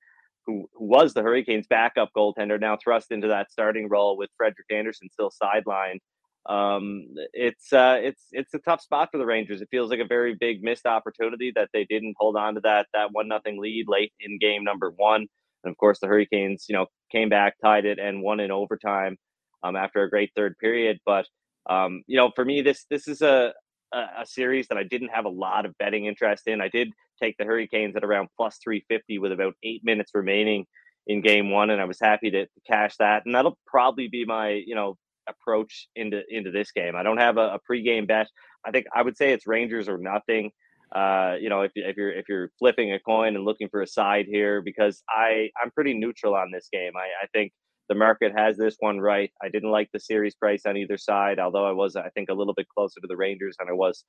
[0.46, 4.66] who, who was the Hurricanes' backup goaltender, now thrust into that starting role with Frederik
[4.70, 6.00] Andersen still sidelined.
[6.46, 9.60] Um, it's uh, it's it's a tough spot for the Rangers.
[9.60, 12.86] It feels like a very big missed opportunity that they didn't hold on to that
[12.94, 15.28] that one nothing lead late in game number one.
[15.64, 19.16] And of course, the Hurricanes, you know, came back, tied it, and won in overtime
[19.62, 20.98] um, after a great third period.
[21.04, 21.26] But
[21.68, 23.52] um, you know, for me, this this is a,
[23.92, 26.60] a, series that I didn't have a lot of betting interest in.
[26.60, 26.90] I did
[27.22, 30.66] take the Hurricanes at around plus 350 with about eight minutes remaining
[31.06, 31.70] in game one.
[31.70, 33.22] And I was happy to, to cash that.
[33.26, 34.96] And that'll probably be my, you know,
[35.28, 36.96] approach into into this game.
[36.96, 38.28] I don't have a, a pregame bet.
[38.64, 40.50] I think I would say it's Rangers or nothing.
[40.94, 43.86] Uh, you know, if, if you're if you're flipping a coin and looking for a
[43.86, 46.92] side here, because I I'm pretty neutral on this game.
[46.96, 47.52] I, I think
[47.88, 49.30] the market has this one right.
[49.42, 52.34] I didn't like the series price on either side, although I was I think a
[52.34, 54.04] little bit closer to the Rangers than I was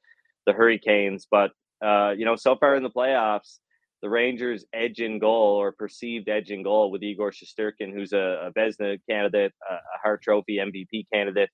[0.46, 1.26] the Hurricanes.
[1.30, 1.52] But
[1.84, 3.60] uh, you know, so far in the playoffs,
[4.02, 8.50] the Rangers' edge in goal or perceived edge in goal with Igor Shesterkin, who's a,
[8.50, 11.50] a Vezina candidate, a, a Hart Trophy MVP candidate,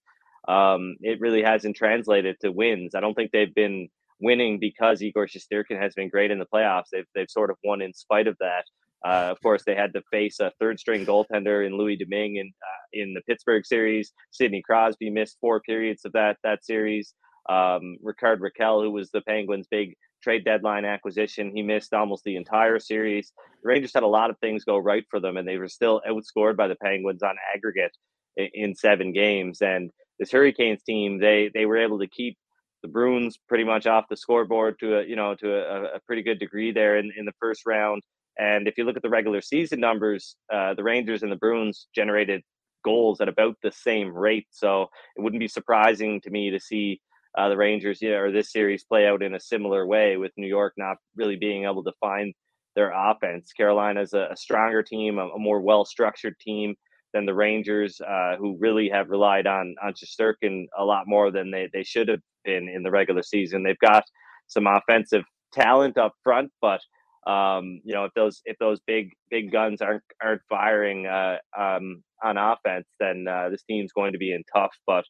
[0.47, 2.95] um, it really hasn't translated to wins.
[2.95, 6.89] I don't think they've been winning because Igor Shesterkin has been great in the playoffs.
[6.91, 8.63] They've, they've sort of won in spite of that.
[9.05, 12.51] Uh, of course, they had to face a third string goaltender in Louis Domingue in,
[12.61, 14.11] uh, in the Pittsburgh series.
[14.31, 17.13] Sidney Crosby missed four periods of that, that series.
[17.49, 21.55] Um, Rickard Rakell, who was the Penguins' big trade deadline acquisition.
[21.55, 23.31] He missed almost the entire series.
[23.63, 26.01] The Rangers had a lot of things go right for them, and they were still
[26.07, 27.95] outscored by the Penguins on aggregate
[28.35, 29.61] in, in seven games.
[29.61, 32.37] And this Hurricanes team, they they were able to keep
[32.81, 36.21] the Bruins pretty much off the scoreboard to a you know to a, a pretty
[36.21, 38.01] good degree there in, in the first round.
[38.37, 41.87] And if you look at the regular season numbers, uh, the Rangers and the Bruins
[41.93, 42.41] generated
[42.85, 44.47] goals at about the same rate.
[44.51, 44.83] So
[45.17, 47.01] it wouldn't be surprising to me to see
[47.37, 50.47] uh, the Rangers, yeah, or this series play out in a similar way with New
[50.47, 52.33] York not really being able to find
[52.75, 53.51] their offense.
[53.51, 56.75] Carolina's a, a stronger team, a, a more well structured team
[57.13, 61.51] than the Rangers, uh, who really have relied on on Shesterkin a lot more than
[61.51, 63.63] they, they should have been in the regular season.
[63.63, 64.03] They've got
[64.47, 66.81] some offensive talent up front, but
[67.27, 72.03] um, you know if those if those big big guns aren't aren't firing, uh, um,
[72.23, 74.75] on offense, then uh, this team's going to be in tough.
[74.85, 75.05] But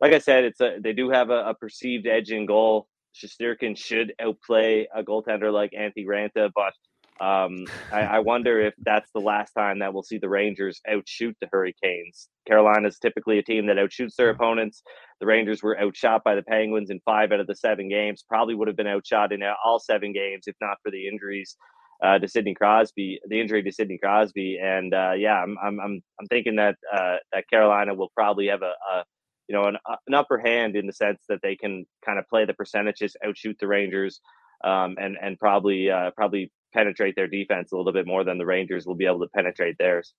[0.00, 2.88] like I said, it's a they do have a, a perceived edge in goal.
[3.14, 6.72] Shesterkin should outplay a goaltender like Antti Raanta, but
[7.20, 11.36] um, I, I, wonder if that's the last time that we'll see the Rangers outshoot
[11.40, 12.28] the Hurricanes.
[12.44, 14.82] Carolina is typically a team that outshoots their opponents.
[15.20, 18.24] The Rangers were outshot by the Penguins in five out of the seven games.
[18.28, 21.56] Probably would have been outshot in all seven games if not for the injuries
[22.02, 24.58] uh, to Sidney Crosby, the injury to Sidney Crosby.
[24.60, 28.62] And uh, yeah, I'm, I'm I'm I'm thinking that uh, that Carolina will probably have
[28.62, 29.04] a, a
[29.48, 29.76] you know an,
[30.08, 33.56] an upper hand in the sense that they can kind of play the percentages, outshoot
[33.60, 34.20] the Rangers.
[34.64, 38.46] Um, and and probably uh, probably penetrate their defense a little bit more than the
[38.46, 40.14] Rangers will be able to penetrate theirs.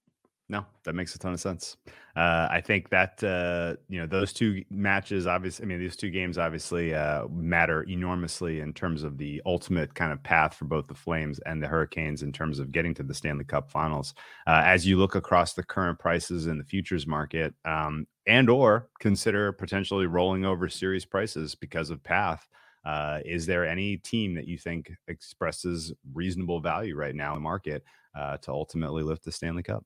[0.47, 1.75] No, that makes a ton of sense.
[2.15, 6.11] Uh, I think that uh, you know those two matches, obviously, I mean these two
[6.11, 10.87] games obviously uh, matter enormously in terms of the ultimate kind of path for both
[10.87, 14.13] the Flames and the Hurricanes in terms of getting to the Stanley Cup Finals.
[14.45, 18.87] Uh, as you look across the current prices in the futures market, um, and or
[18.99, 22.47] consider potentially rolling over series prices because of path.
[22.85, 27.41] Uh, is there any team that you think expresses reasonable value right now in the
[27.41, 27.83] market
[28.15, 29.83] uh, to ultimately lift the Stanley Cup?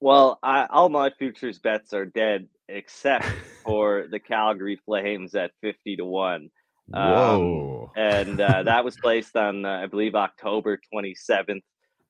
[0.00, 3.26] Well, I, all my futures bets are dead except
[3.64, 6.50] for the Calgary Flames at 50 to 1.
[6.92, 7.92] Um, Whoa.
[7.96, 11.62] Um, and uh, that was placed on, uh, I believe, October 27th.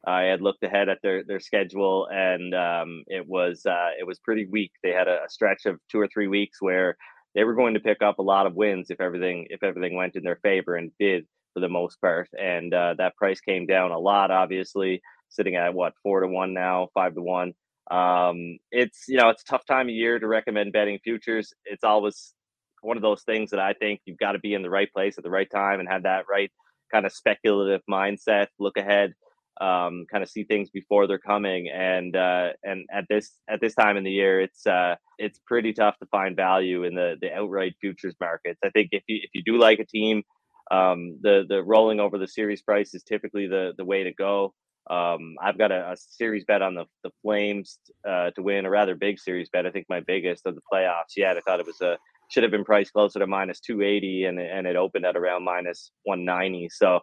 [0.07, 4.19] I had looked ahead at their, their schedule, and um, it was uh, it was
[4.19, 4.73] pretty weak.
[4.83, 6.97] They had a, a stretch of two or three weeks where
[7.35, 10.17] they were going to pick up a lot of wins if everything if everything went
[10.17, 12.29] in their favor and did for the most part.
[12.39, 16.55] And uh, that price came down a lot, obviously, sitting at what four to one
[16.55, 17.53] now, five to one.
[17.91, 21.53] Um, it's you know it's a tough time of year to recommend betting futures.
[21.65, 22.35] It's always
[22.83, 25.19] one of those things that I think you've got to be in the right place
[25.19, 26.51] at the right time and have that right
[26.93, 29.13] kind of speculative mindset, look ahead
[29.61, 31.69] um, kind of see things before they're coming.
[31.69, 35.73] And uh, and at this at this time in the year, it's uh, it's pretty
[35.73, 38.61] tough to find value in the the outright futures markets.
[38.65, 40.23] I think if you if you do like a team,
[40.71, 44.55] um, the the rolling over the series price is typically the the way to go.
[44.89, 48.71] Um, I've got a, a, series bet on the the Flames uh, to win a
[48.71, 49.67] rather big series bet.
[49.67, 51.37] I think my biggest of the playoffs yet.
[51.37, 51.99] I thought it was a
[52.31, 55.91] should have been priced closer to minus 280 and and it opened at around minus
[56.05, 56.71] 190.
[56.71, 57.01] So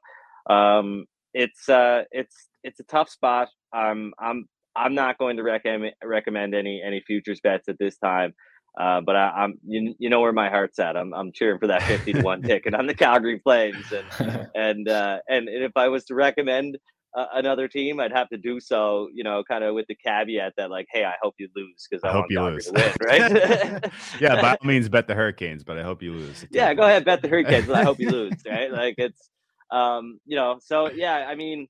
[0.49, 1.05] um,
[1.37, 3.49] it's uh, it's it's a tough spot.
[3.75, 4.45] Um, I'm
[4.75, 8.33] I'm not going to recommend recommend any any futures bets at this time.
[8.79, 10.97] Uh, but I, am you, you know where my heart's at.
[10.97, 14.89] I'm I'm cheering for that fifty to one ticket on the Calgary Flames, and and
[14.89, 16.77] uh, and if I was to recommend
[17.15, 20.53] uh, another team, I'd have to do so, you know, kind of with the caveat
[20.57, 23.91] that like, hey, I hope you lose because I, I, hope you lose, win, right?
[24.19, 26.45] yeah, by all means, bet the Hurricanes, but I hope you lose.
[26.51, 28.71] Yeah, go ahead, bet the Hurricanes, but I hope you lose, right?
[28.71, 29.29] Like it's
[29.71, 31.67] um, you know, so yeah, I mean,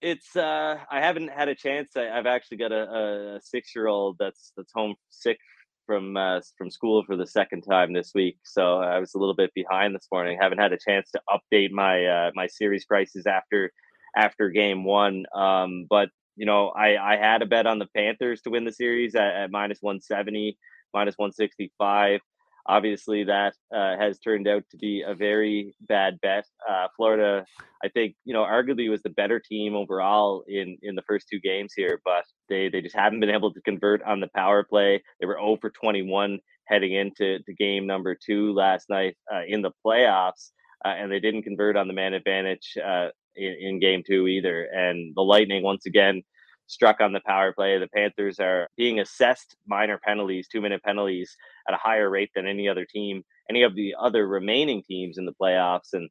[0.00, 1.96] it's uh, I haven't had a chance.
[1.96, 5.38] I, have actually got a, a six year old that's that's home sick
[5.86, 9.34] from uh, from school for the second time this week, so I was a little
[9.34, 10.38] bit behind this morning.
[10.40, 13.72] Haven't had a chance to update my uh, my series prices after
[14.16, 15.24] after game one.
[15.34, 18.72] Um, but you know, I I had a bet on the Panthers to win the
[18.72, 20.58] series at, at minus one seventy,
[20.92, 22.20] minus one sixty five.
[22.68, 26.44] Obviously, that uh, has turned out to be a very bad bet.
[26.68, 27.44] Uh, Florida,
[27.84, 31.40] I think, you know, arguably was the better team overall in in the first two
[31.40, 35.02] games here, but they they just haven't been able to convert on the power play.
[35.20, 39.62] They were 0 for 21 heading into to game number two last night uh, in
[39.62, 40.50] the playoffs,
[40.84, 44.64] uh, and they didn't convert on the man advantage uh, in, in game two either.
[44.64, 46.22] And the Lightning once again
[46.66, 47.78] struck on the power play.
[47.78, 51.36] The Panthers are being assessed minor penalties, two minute penalties
[51.68, 55.26] at a higher rate than any other team, any of the other remaining teams in
[55.26, 55.92] the playoffs.
[55.92, 56.08] And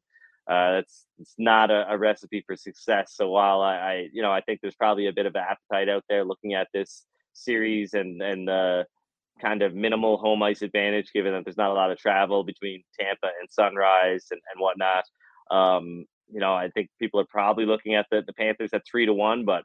[0.48, 3.14] uh, it's it's not a, a, recipe for success.
[3.16, 6.04] So while I, I, you know I think there's probably a bit of appetite out
[6.08, 8.86] there looking at this series and and the
[9.40, 12.84] kind of minimal home ice advantage, given that there's not a lot of travel between
[12.98, 15.04] Tampa and Sunrise and and whatnot.
[15.50, 19.06] Um, you know, I think people are probably looking at the, the Panthers at three
[19.06, 19.64] to one, but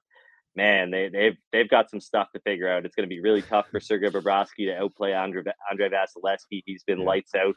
[0.55, 2.85] man, they, they've they've got some stuff to figure out.
[2.85, 6.63] It's going to be really tough for Sergei Bobrovsky to outplay Andre Andrei Vasilevskiy.
[6.65, 7.55] He's been lights out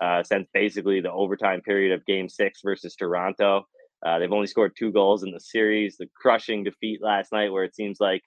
[0.00, 3.66] uh, since basically the overtime period of Game Six versus Toronto.
[4.04, 5.96] Uh, they've only scored two goals in the series.
[5.96, 8.22] The crushing defeat last night, where it seems like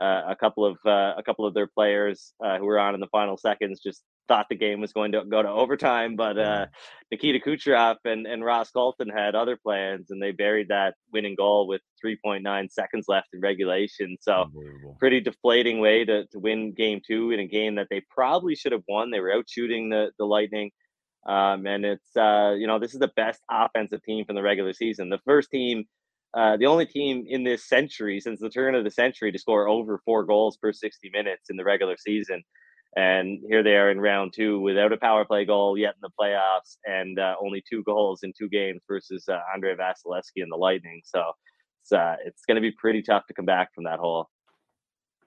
[0.00, 3.00] uh, a couple of uh, a couple of their players uh, who were on in
[3.00, 6.66] the final seconds just thought the game was going to go to overtime, but uh,
[7.10, 11.66] Nikita Kucherov and, and Ross Colton had other plans, and they buried that winning goal
[11.66, 14.16] with 3.9 seconds left in regulation.
[14.20, 14.50] So,
[14.98, 18.72] pretty deflating way to, to win game two in a game that they probably should
[18.72, 19.10] have won.
[19.10, 20.70] They were out shooting the, the Lightning.
[21.26, 24.72] Um, and it's, uh, you know, this is the best offensive team from the regular
[24.72, 25.08] season.
[25.08, 25.84] The first team
[26.34, 29.68] uh, the only team in this century since the turn of the century to score
[29.68, 32.42] over four goals per 60 minutes in the regular season.
[32.96, 36.10] And here they are in round two without a power play goal yet in the
[36.20, 40.56] playoffs and uh, only two goals in two games versus uh, Andrei Vasilevskiy and the
[40.56, 41.00] Lightning.
[41.04, 41.22] So
[41.82, 44.28] it's, uh, it's going to be pretty tough to come back from that hole.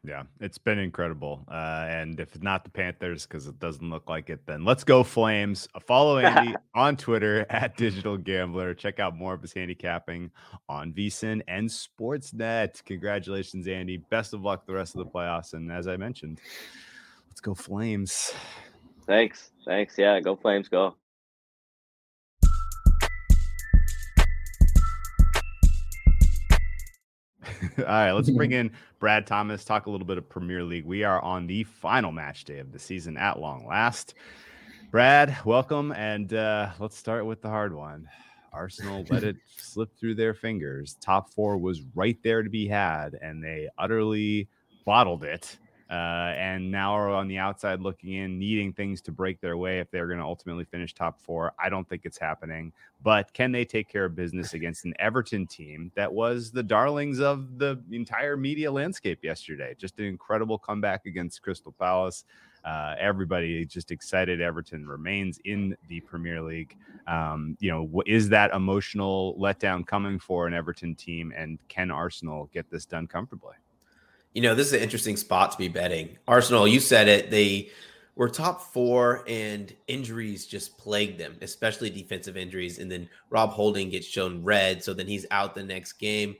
[0.07, 1.43] Yeah, it's been incredible.
[1.47, 5.03] Uh, and if not the Panthers, because it doesn't look like it, then let's go
[5.03, 5.67] Flames.
[5.81, 8.75] Follow Andy on Twitter at Digital Gambler.
[8.75, 10.29] Check out more of his handicapping
[10.69, 12.83] on VSIN and Sportsnet.
[12.85, 13.97] Congratulations, Andy.
[13.97, 15.53] Best of luck the rest of the playoffs.
[15.53, 16.39] And as I mentioned,
[17.35, 18.33] let's go Flames.
[19.05, 19.51] Thanks.
[19.65, 19.97] Thanks.
[19.97, 20.69] Yeah, go Flames.
[20.69, 20.95] Go.
[27.77, 30.85] All right, let's bring in Brad Thomas, talk a little bit of Premier League.
[30.85, 34.13] We are on the final match day of the season at long last.
[34.89, 35.91] Brad, welcome.
[35.91, 38.07] And uh, let's start with the hard one.
[38.53, 40.95] Arsenal let it slip through their fingers.
[41.01, 44.47] Top four was right there to be had, and they utterly
[44.85, 45.57] bottled it
[45.89, 49.79] uh, and now are on the outside looking in, needing things to break their way
[49.79, 51.53] if they're going to ultimately finish top four.
[51.63, 55.45] I don't think it's happening, but can they take care of business against an Everton
[55.45, 59.75] team that was the darlings of the entire media landscape yesterday?
[59.77, 62.23] Just an incredible comeback against Crystal Palace.
[62.63, 66.75] Uh, everybody just excited Everton remains in the Premier League.
[67.05, 72.49] Um, you know, is that emotional letdown coming for an Everton team, and can Arsenal
[72.51, 73.53] get this done comfortably?
[74.35, 76.17] You know, this is an interesting spot to be betting.
[76.27, 77.69] Arsenal, you said it, they
[78.15, 82.77] were top four and injuries just plagued them, especially defensive injuries.
[82.77, 84.83] And then Rob Holding gets shown red.
[84.83, 86.35] So then he's out the next game.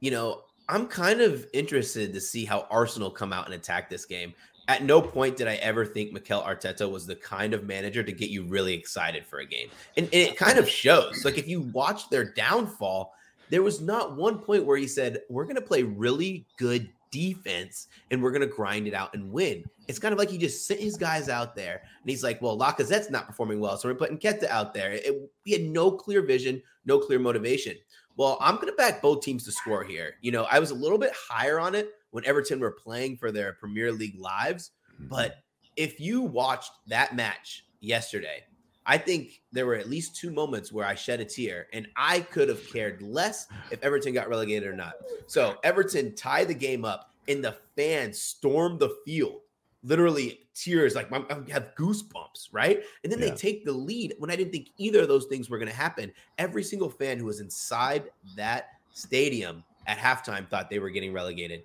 [0.00, 4.04] You know, I'm kind of interested to see how Arsenal come out and attack this
[4.04, 4.34] game.
[4.66, 8.12] At no point did I ever think Mikel Arteta was the kind of manager to
[8.12, 9.68] get you really excited for a game.
[9.96, 11.24] And, and it kind of shows.
[11.24, 13.14] Like if you watch their downfall,
[13.48, 17.86] there was not one point where he said, We're going to play really good defense
[18.10, 19.64] and we're going to grind it out and win.
[19.86, 22.58] It's kind of like he just sent his guys out there and he's like, well,
[22.58, 23.76] Lacazette's not performing well.
[23.76, 24.92] So we're putting Nketiah out there.
[24.92, 27.76] It, we had no clear vision, no clear motivation.
[28.16, 30.14] Well, I'm going to back both teams to score here.
[30.20, 33.30] You know, I was a little bit higher on it when Everton were playing for
[33.30, 34.72] their Premier League lives.
[34.94, 35.08] Mm-hmm.
[35.08, 35.36] But
[35.76, 38.44] if you watched that match yesterday,
[38.86, 42.20] I think there were at least two moments where I shed a tear, and I
[42.20, 44.94] could have cared less if Everton got relegated or not.
[45.26, 49.40] So Everton tied the game up, and the fans stormed the field.
[49.84, 52.82] Literally tears, like I have goosebumps, right?
[53.02, 53.30] And then yeah.
[53.30, 55.76] they take the lead when I didn't think either of those things were going to
[55.76, 56.12] happen.
[56.38, 58.04] Every single fan who was inside
[58.36, 61.64] that stadium at halftime thought they were getting relegated.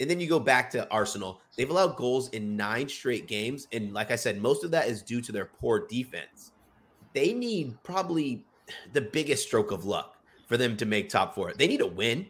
[0.00, 1.40] And then you go back to Arsenal.
[1.56, 3.66] They've allowed goals in nine straight games.
[3.72, 6.52] And like I said, most of that is due to their poor defense.
[7.14, 8.44] They need probably
[8.92, 11.52] the biggest stroke of luck for them to make top four.
[11.52, 12.26] They need a win.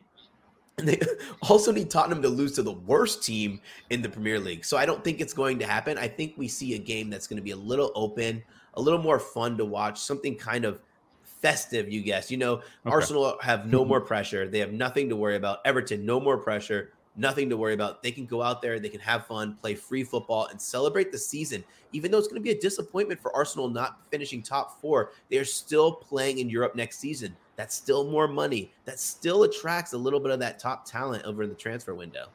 [0.78, 1.00] And they
[1.42, 4.64] also need Tottenham to lose to the worst team in the Premier League.
[4.64, 5.98] So I don't think it's going to happen.
[5.98, 8.42] I think we see a game that's going to be a little open,
[8.74, 10.80] a little more fun to watch, something kind of
[11.24, 12.30] festive, you guess.
[12.30, 12.64] You know, okay.
[12.86, 13.88] Arsenal have no mm-hmm.
[13.88, 14.48] more pressure.
[14.48, 15.58] They have nothing to worry about.
[15.64, 18.02] Everton, no more pressure nothing to worry about.
[18.02, 21.18] They can go out there, they can have fun, play free football, and celebrate the
[21.18, 21.64] season.
[21.92, 25.44] Even though it's going to be a disappointment for Arsenal not finishing top four, they're
[25.44, 27.36] still playing in Europe next season.
[27.56, 28.72] That's still more money.
[28.84, 32.28] That still attracts a little bit of that top talent over the transfer window.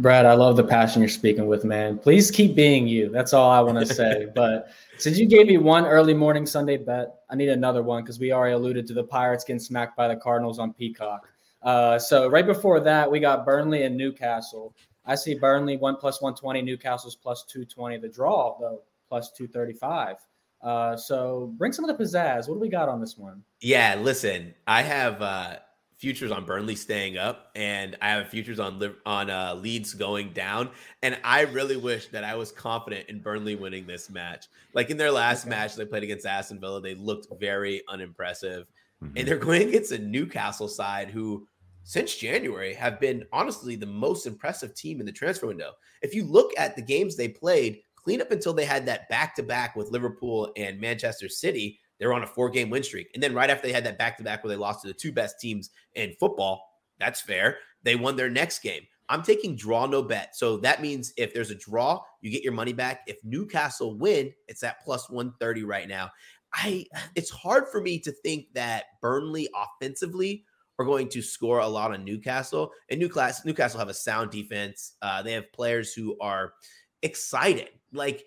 [0.00, 1.98] Brad, I love the passion you're speaking with, man.
[1.98, 3.08] Please keep being you.
[3.10, 4.28] That's all I want to say.
[4.34, 8.20] but since you gave me one early morning Sunday bet, I need another one because
[8.20, 11.28] we already alluded to the Pirates getting smacked by the Cardinals on Peacock.
[11.62, 14.74] Uh, so right before that, we got Burnley and Newcastle.
[15.04, 17.96] I see Burnley one plus one twenty, Newcastle's plus two twenty.
[17.98, 20.16] The draw though plus two thirty five.
[20.62, 22.48] Uh, so bring some of the pizzazz.
[22.48, 23.42] What do we got on this one?
[23.60, 25.56] Yeah, listen, I have uh,
[25.96, 30.70] futures on Burnley staying up, and I have futures on on uh, Leeds going down.
[31.02, 34.46] And I really wish that I was confident in Burnley winning this match.
[34.74, 35.50] Like in their last okay.
[35.50, 38.66] match they played against Aston Villa, they looked very unimpressive.
[39.02, 39.16] Mm-hmm.
[39.16, 41.46] And they're going against a Newcastle side who,
[41.84, 45.72] since January, have been honestly the most impressive team in the transfer window.
[46.02, 49.34] If you look at the games they played, clean up until they had that back
[49.36, 53.10] to back with Liverpool and Manchester City, they were on a four game win streak.
[53.14, 54.94] And then right after they had that back to back where they lost to the
[54.94, 56.64] two best teams in football,
[56.98, 57.58] that's fair.
[57.82, 58.82] They won their next game.
[59.08, 60.36] I'm taking draw no bet.
[60.36, 63.02] So that means if there's a draw, you get your money back.
[63.06, 66.10] If Newcastle win, it's at plus 130 right now.
[66.54, 70.44] I it's hard for me to think that Burnley offensively
[70.78, 72.70] are going to score a lot on Newcastle.
[72.90, 74.94] And Newcastle Newcastle have a sound defense.
[75.02, 76.54] Uh, they have players who are
[77.02, 77.68] excited.
[77.92, 78.24] Like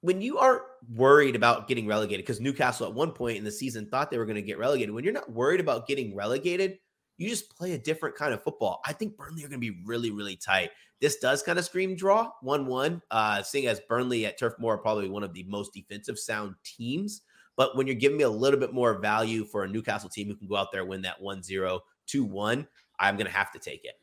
[0.00, 0.62] when you are
[0.94, 4.26] worried about getting relegated, because Newcastle at one point in the season thought they were
[4.26, 4.94] going to get relegated.
[4.94, 6.78] When you're not worried about getting relegated,
[7.16, 8.80] You just play a different kind of football.
[8.86, 10.70] I think Burnley are going to be really, really tight.
[11.00, 14.74] This does kind of scream draw 1 1, uh, seeing as Burnley at Turf Moor
[14.74, 17.22] are probably one of the most defensive sound teams.
[17.58, 20.36] But when you're giving me a little bit more value for a Newcastle team who
[20.36, 22.66] can go out there and win that 1 0, 2 1,
[23.00, 23.94] I'm going to have to take it.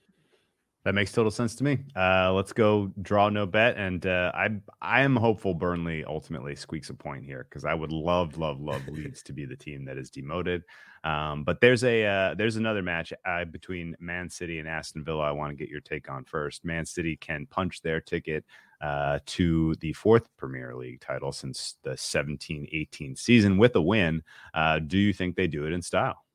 [0.83, 1.79] That makes total sense to me.
[1.95, 4.49] Uh, let's go draw no bet, and uh, I
[4.83, 8.87] I am hopeful Burnley ultimately squeaks a point here because I would love love love
[8.91, 10.61] Leeds to be the team that is demoted.
[11.03, 15.23] Um, but there's a uh, there's another match uh, between Man City and Aston Villa.
[15.23, 16.63] I want to get your take on first.
[16.63, 18.45] Man City can punch their ticket
[18.81, 24.23] uh, to the fourth Premier League title since the 17-18 season with a win.
[24.53, 26.25] Uh, do you think they do it in style?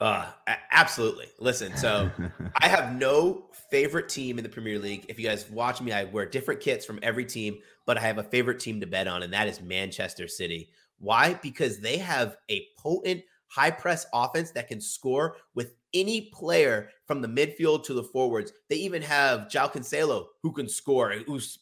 [0.00, 0.26] Uh,
[0.70, 1.26] absolutely.
[1.40, 2.10] Listen, so
[2.56, 5.06] I have no favorite team in the Premier League.
[5.08, 8.18] If you guys watch me, I wear different kits from every team, but I have
[8.18, 10.70] a favorite team to bet on, and that is Manchester City.
[10.98, 11.34] Why?
[11.42, 17.22] Because they have a potent high press offense that can score with any player from
[17.22, 18.52] the midfield to the forwards.
[18.68, 21.60] They even have João Cancelo who can score, who's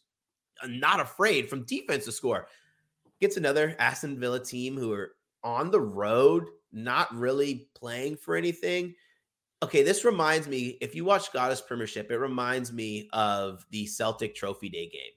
[0.66, 2.48] not afraid from defense to score.
[3.20, 5.12] Gets another Aston Villa team who are
[5.42, 8.94] on the road not really playing for anything.
[9.62, 14.34] Okay, this reminds me, if you watch Scottish Premiership, it reminds me of the Celtic
[14.34, 15.12] Trophy Day game.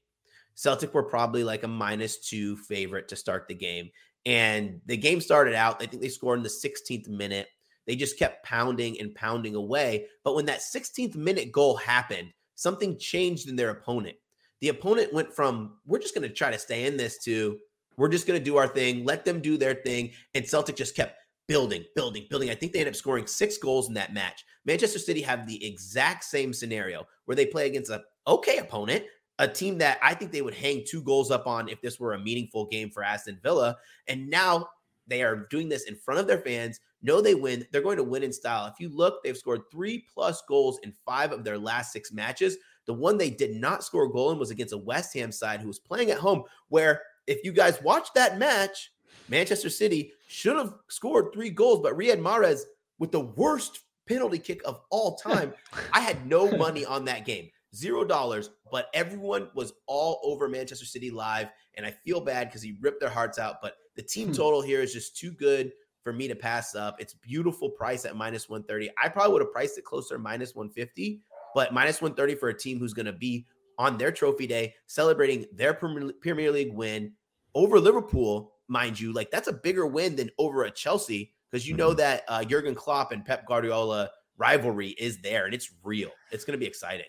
[0.55, 3.89] Celtic were probably like a minus two favorite to start the game.
[4.25, 7.47] And the game started out, I think they scored in the 16th minute.
[7.89, 10.05] They just kept pounding and pounding away.
[10.23, 14.15] But when that 16th minute goal happened, something changed in their opponent.
[14.61, 17.57] The opponent went from, we're just going to try to stay in this to,
[17.97, 20.11] we're just going to do our thing, let them do their thing.
[20.35, 21.17] And Celtic just kept
[21.47, 22.51] building, building, building.
[22.51, 24.45] I think they end up scoring six goals in that match.
[24.65, 29.03] Manchester City have the exact same scenario where they play against a okay opponent,
[29.39, 32.13] a team that I think they would hang two goals up on if this were
[32.13, 33.77] a meaningful game for Aston Villa.
[34.07, 34.67] And now
[35.07, 36.79] they are doing this in front of their fans.
[37.01, 37.65] Know they win.
[37.71, 38.67] They're going to win in style.
[38.67, 42.57] If you look, they've scored three plus goals in five of their last six matches.
[42.85, 45.61] The one they did not score a goal in was against a West Ham side
[45.61, 48.91] who was playing at home, where if you guys watch that match,
[49.29, 52.61] Manchester City should have scored three goals, but Riyad Mahrez
[52.97, 55.53] with the worst penalty kick of all time.
[55.93, 60.85] I had no money on that game, zero dollars, but everyone was all over Manchester
[60.85, 61.47] City live.
[61.75, 63.61] And I feel bad because he ripped their hearts out.
[63.61, 64.33] But the team hmm.
[64.33, 65.71] total here is just too good
[66.03, 66.95] for me to pass up.
[66.99, 68.89] It's beautiful price at minus 130.
[69.01, 71.21] I probably would have priced it closer to minus 150,
[71.53, 73.45] but minus 130 for a team who's going to be
[73.77, 77.13] on their trophy day celebrating their Premier League win
[77.55, 81.75] over Liverpool mind you, like that's a bigger win than over a Chelsea because you
[81.75, 81.97] know mm-hmm.
[81.97, 86.11] that uh, Jurgen Klopp and Pep Guardiola rivalry is there and it's real.
[86.31, 87.07] It's going to be exciting.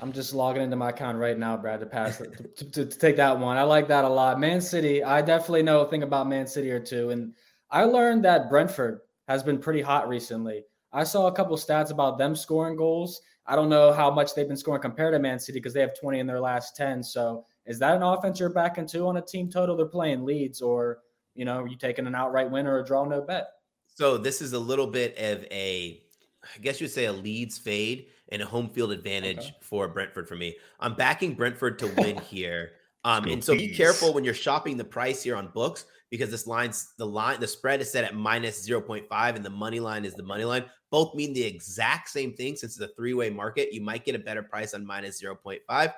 [0.00, 3.16] I'm just logging into my account right now, Brad, to pass to, to, to, take
[3.16, 3.56] that one.
[3.56, 4.38] I like that a lot.
[4.38, 7.34] Man City, I definitely know a thing about Man City or two, and
[7.70, 10.62] I learned that Brentford has been pretty hot recently.
[10.92, 13.20] I saw a couple stats about them scoring goals.
[13.46, 15.98] I don't know how much they've been scoring compared to Man City because they have
[15.98, 17.02] 20 in their last 10.
[17.02, 20.60] So is that an offense you're backing to on a team total they're playing Leeds,
[20.62, 21.00] or
[21.34, 23.48] you know, are you taking an outright win or a draw no bet?
[23.94, 26.02] So this is a little bit of a,
[26.42, 29.54] I guess you'd say a Leeds fade and a home field advantage okay.
[29.60, 30.56] for Brentford for me.
[30.80, 32.72] I'm backing Brentford to win here.
[33.04, 36.46] Um, and so be careful when you're shopping the price here on books because this
[36.46, 40.14] line's the line, the spread is set at minus 0.5 and the money line is
[40.14, 40.64] the money line.
[40.90, 43.72] Both mean the exact same thing since it's a three way market.
[43.72, 45.94] You might get a better price on minus 0.5.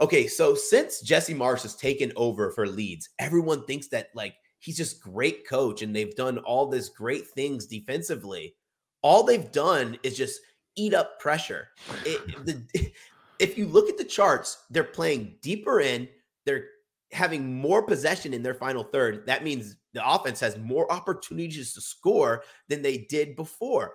[0.00, 4.76] Okay, so since Jesse Marsch has taken over for Leeds, everyone thinks that like he's
[4.76, 8.54] just great coach and they've done all this great things defensively.
[9.02, 10.40] All they've done is just
[10.76, 11.68] eat up pressure.
[12.04, 12.92] It, the,
[13.38, 16.08] if you look at the charts, they're playing deeper in.
[16.44, 16.66] They're
[17.12, 19.26] having more possession in their final third.
[19.26, 23.94] That means the offense has more opportunities to score than they did before.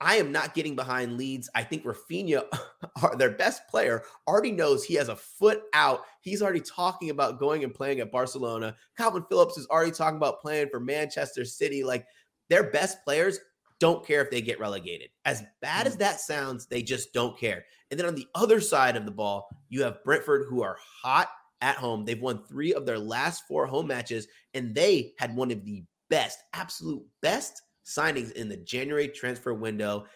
[0.00, 1.50] I am not getting behind Leeds.
[1.54, 2.44] I think Raphinha,
[3.18, 6.04] their best player, already knows he has a foot out.
[6.22, 8.76] He's already talking about going and playing at Barcelona.
[8.98, 11.84] Kalvin Phillips is already talking about playing for Manchester City.
[11.84, 12.06] Like
[12.48, 13.38] their best players
[13.80, 15.10] don't care if they get relegated.
[15.24, 16.00] As bad as mm.
[16.00, 17.64] that sounds, they just don't care.
[17.90, 21.28] And then on the other side of the ball, you have Brentford, who are hot
[21.60, 22.04] at home.
[22.04, 25.82] They've won three of their last four home matches, and they had one of the
[26.08, 30.06] best, absolute best signings in the January transfer window.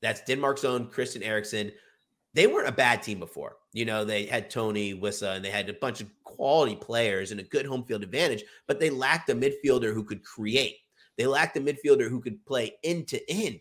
[0.00, 1.72] That's Denmark's own Christian Eriksen.
[2.34, 3.56] They weren't a bad team before.
[3.72, 7.40] You know, they had Toney Wissa, and they had a bunch of quality players and
[7.40, 10.76] a good home field advantage, but they lacked a midfielder who could create.
[11.16, 13.60] They lacked a midfielder who could play end to end.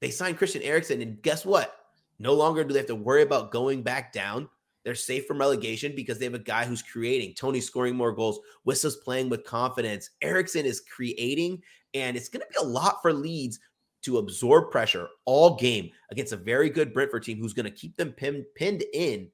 [0.00, 1.74] They signed Christian Eriksen, and guess what?
[2.18, 4.48] No longer do they have to worry about going back down.
[4.84, 7.34] They're safe from relegation because they have a guy who's creating.
[7.34, 8.40] Toney scoring more goals.
[8.64, 10.10] Wissa's playing with confidence.
[10.22, 11.62] Eriksen is creating
[11.94, 13.60] and it's going to be a lot for Leeds
[14.02, 17.96] to absorb pressure all game against a very good Brentford team who's going to keep
[17.96, 19.28] them pinned, pinned in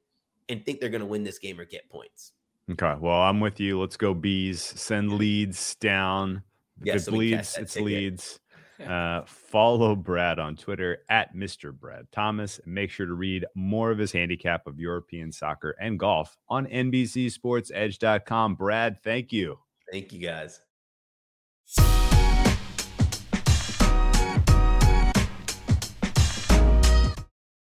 [0.49, 2.33] and think they're going to win this game or get points.
[2.71, 2.95] Okay.
[2.99, 3.81] Well, I'm with you.
[3.81, 4.61] Let's go bees.
[4.61, 6.43] Send Leeds down.
[6.81, 7.87] If yeah, it so bleeds, it's ticket.
[7.87, 8.41] Leeds.
[8.85, 11.73] Uh, follow Brad on Twitter at Mr.
[11.73, 12.59] Brad Thomas.
[12.59, 16.67] And make sure to read more of his handicap of European soccer and golf on
[16.67, 18.57] NBCSportsEdge.com.
[18.57, 19.61] Brad, thank you.
[19.93, 20.61] Thank you, guys.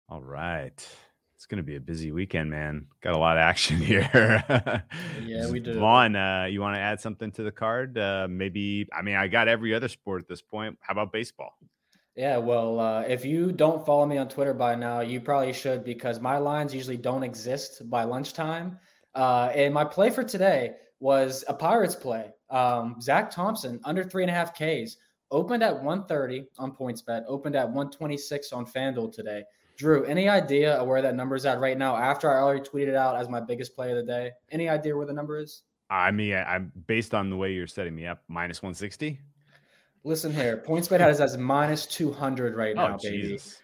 [0.07, 0.87] All right.
[1.51, 2.87] Going to be a busy weekend, man.
[3.01, 4.09] Got a lot of action here.
[5.21, 5.77] yeah, we do.
[5.77, 7.97] Vaughn, uh, you want to add something to the card?
[7.97, 10.79] Uh, maybe, I mean, I got every other sport at this point.
[10.79, 11.57] How about baseball?
[12.15, 15.83] Yeah, well, uh, if you don't follow me on Twitter by now, you probably should
[15.83, 18.79] because my lines usually don't exist by lunchtime.
[19.13, 22.31] Uh, and my play for today was a Pirates play.
[22.49, 24.95] Um, Zach Thompson, under three and a half Ks,
[25.31, 29.43] opened at 130 on PointsBet, opened at 126 on FanDuel today.
[29.81, 32.89] Drew, any idea of where that number is at right now after I already tweeted
[32.89, 34.29] it out as my biggest play of the day?
[34.51, 35.63] Any idea where the number is?
[35.89, 39.19] I mean, I'm based on the way you're setting me up, minus 160.
[40.03, 43.21] Listen here, PointsBet has as minus 200 right now, oh, baby.
[43.23, 43.59] Jesus.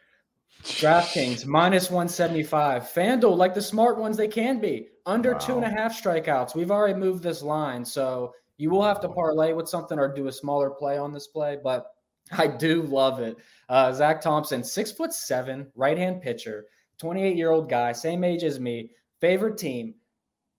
[0.64, 2.84] DraftKings minus 175.
[2.86, 5.38] FanDuel, like the smart ones they can be, under wow.
[5.38, 6.56] two and a half strikeouts.
[6.56, 7.86] We've already moved this line.
[7.86, 11.28] So you will have to parlay with something or do a smaller play on this
[11.28, 11.92] play, but
[12.32, 13.38] I do love it.
[13.70, 16.66] Uh, Zach Thompson, six foot seven, right hand pitcher,
[17.00, 18.92] 28 year old guy, same age as me.
[19.20, 19.96] Favorite team,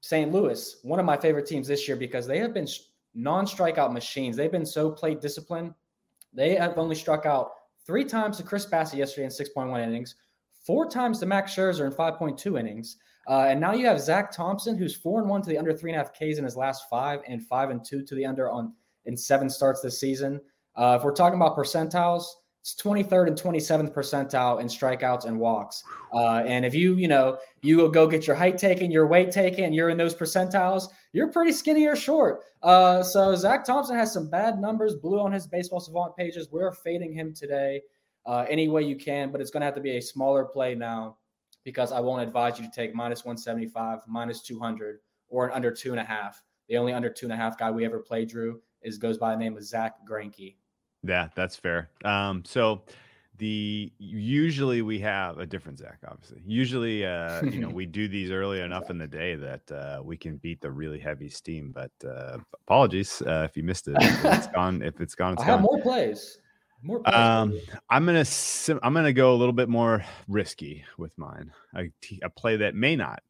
[0.01, 0.33] St.
[0.33, 2.69] Louis, one of my favorite teams this year because they have been
[3.15, 4.37] non strikeout machines.
[4.37, 5.75] They've been so plate disciplined.
[6.33, 7.53] They have only struck out
[7.87, 10.17] three times to Chris Bassitt yesterday in 6.1 innings,
[10.65, 12.99] four times to Max Scherzer in 5.2 innings.
[13.29, 15.91] Uh, and now you have Zach Thompson, who's four and one to the under three
[15.93, 18.51] and a half Ks in his last five, and five and two to the under
[18.51, 18.73] on
[19.05, 20.41] in seven starts this season.
[20.79, 22.25] Uh, if we're talking about percentiles,
[22.61, 25.83] it's 23rd and 27th percentile in strikeouts and walks.
[26.15, 29.73] Uh, and if you, you know, you go get your height taken, your weight taken,
[29.73, 32.43] you're in those percentiles, you're pretty skinny or short.
[32.63, 36.49] Uh, so Zach Thompson has some bad numbers, blue on his baseball savant pages.
[36.53, 37.81] We're fading him today
[38.27, 40.75] uh, any way you can, but it's going to have to be a smaller play
[40.75, 41.17] now
[41.65, 44.99] because I won't advise you to take minus 175, minus 200,
[45.29, 46.43] or an under two and a half.
[46.69, 49.33] The only under two and a half guy we ever played, Drew, is goes by
[49.33, 50.57] the name of Zack Greinke.
[51.03, 51.91] Yeah, that's fair.
[52.05, 52.83] Um, so
[53.39, 56.43] the usually we have a different Zach, obviously.
[56.47, 60.17] Usually, uh, you know, we do these early enough in the day that uh, we
[60.17, 61.73] can beat the really heavy steam.
[61.73, 63.97] But uh, apologies uh, if you missed it.
[64.01, 64.83] If it's gone.
[64.83, 65.59] If it's gone, it's I gone.
[65.59, 66.39] have more plays.
[66.83, 67.15] More plays.
[67.15, 68.25] Um, I'm gonna
[68.83, 71.53] I'm gonna go a little bit more risky with mine.
[71.77, 71.91] A,
[72.23, 73.23] a play that may not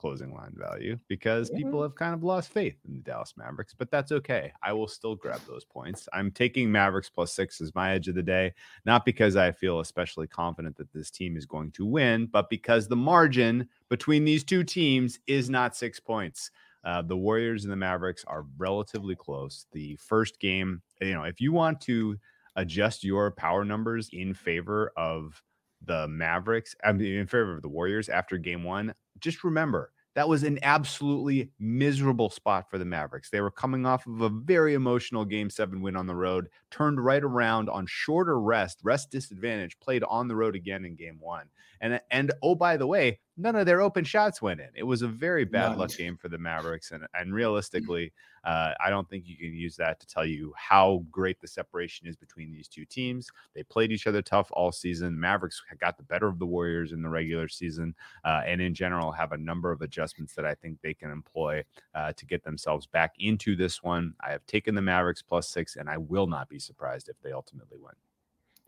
[0.00, 3.90] closing line value because people have kind of lost faith in the Dallas Mavericks, but
[3.90, 4.50] that's okay.
[4.62, 6.08] I will still grab those points.
[6.14, 8.54] I'm taking Mavericks plus six as my edge of the day,
[8.86, 12.88] not because I feel especially confident that this team is going to win, but because
[12.88, 16.50] the margin between these two teams is not six points.
[16.82, 19.66] Uh, the Warriors and the Mavericks are relatively close.
[19.72, 22.16] The first game, you know, if you want to
[22.56, 25.42] adjust your power numbers in favor of
[25.84, 30.28] the Mavericks, I mean, in favor of the Warriors after game one, just remember that
[30.28, 33.30] was an absolutely miserable spot for the Mavericks.
[33.30, 37.02] They were coming off of a very emotional game seven win on the road, turned
[37.04, 41.46] right around on shorter rest, rest disadvantage, played on the road again in game one.
[41.80, 44.68] And, and oh, by the way, none of their open shots went in.
[44.74, 46.90] It was a very bad luck game for the Mavericks.
[46.90, 48.12] And, and realistically,
[48.44, 52.06] uh, I don't think you can use that to tell you how great the separation
[52.06, 53.28] is between these two teams.
[53.54, 55.18] They played each other tough all season.
[55.18, 59.12] Mavericks got the better of the Warriors in the regular season, uh, and in general
[59.12, 61.64] have a number of adjustments that I think they can employ
[61.94, 64.14] uh, to get themselves back into this one.
[64.26, 67.32] I have taken the Mavericks plus six, and I will not be surprised if they
[67.32, 67.94] ultimately win.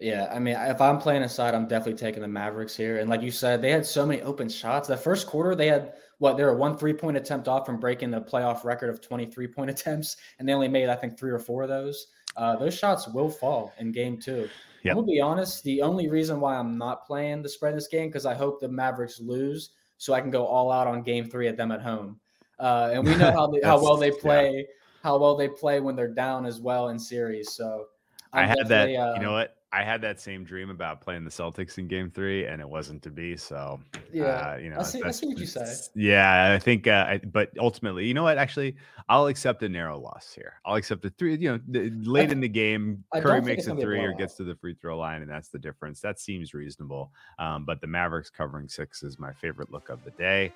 [0.03, 2.99] Yeah, I mean, if I'm playing aside, I'm definitely taking the Mavericks here.
[2.99, 4.89] And like you said, they had so many open shots.
[4.89, 6.37] The first quarter, they had what?
[6.37, 9.71] They were one three point attempt off from breaking the playoff record of 23 point
[9.75, 12.09] attempts, and they only made, I think, three or four of those.
[12.37, 14.49] Uh, those shots will fall in game two.
[14.83, 14.91] Yep.
[14.91, 15.63] I'm gonna be honest.
[15.63, 18.69] The only reason why I'm not playing the spread this game because I hope the
[18.69, 22.19] Mavericks lose, so I can go all out on game three at them at home.
[22.59, 24.63] Uh, and we know how they, how well they play, yeah.
[25.05, 27.53] how well they play when they're down as well in series.
[27.53, 27.87] So
[28.33, 28.89] I'm i had that.
[28.89, 29.57] Uh, you know what?
[29.75, 33.03] I had that same dream about playing the Celtics in Game Three, and it wasn't
[33.05, 33.37] to be.
[33.39, 33.81] So
[34.13, 35.65] yeah, uh, you know, I see, I see what you say.
[35.95, 38.37] Yeah, I think, uh, I, but ultimately, you know what?
[38.37, 38.77] Actually,
[39.09, 40.55] I'll accept a narrow loss here.
[40.67, 41.37] I'll accept a three.
[41.37, 44.45] You know, the, late I, in the game, Curry makes a three or gets to
[44.45, 46.01] the free throw line, and that's the difference.
[46.01, 47.11] That seems reasonable.
[47.39, 50.53] Um, but the Mavericks covering six is my favorite look of the day.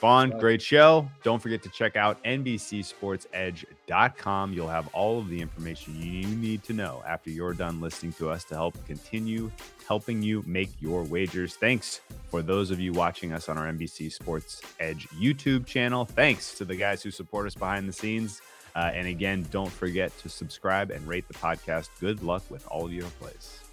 [0.00, 1.10] Vaughn, great show.
[1.24, 4.52] Don't forget to check out NBCSportsEdge.com.
[4.52, 8.30] You'll have all of the information you need to know after you're done listening to
[8.30, 9.50] us to help continue
[9.88, 11.56] helping you make your wagers.
[11.56, 16.04] Thanks for those of you watching us on our NBC Sports Edge YouTube channel.
[16.04, 18.40] Thanks to the guys who support us behind the scenes.
[18.76, 21.88] Uh, and again, don't forget to subscribe and rate the podcast.
[21.98, 23.67] Good luck with all your plays.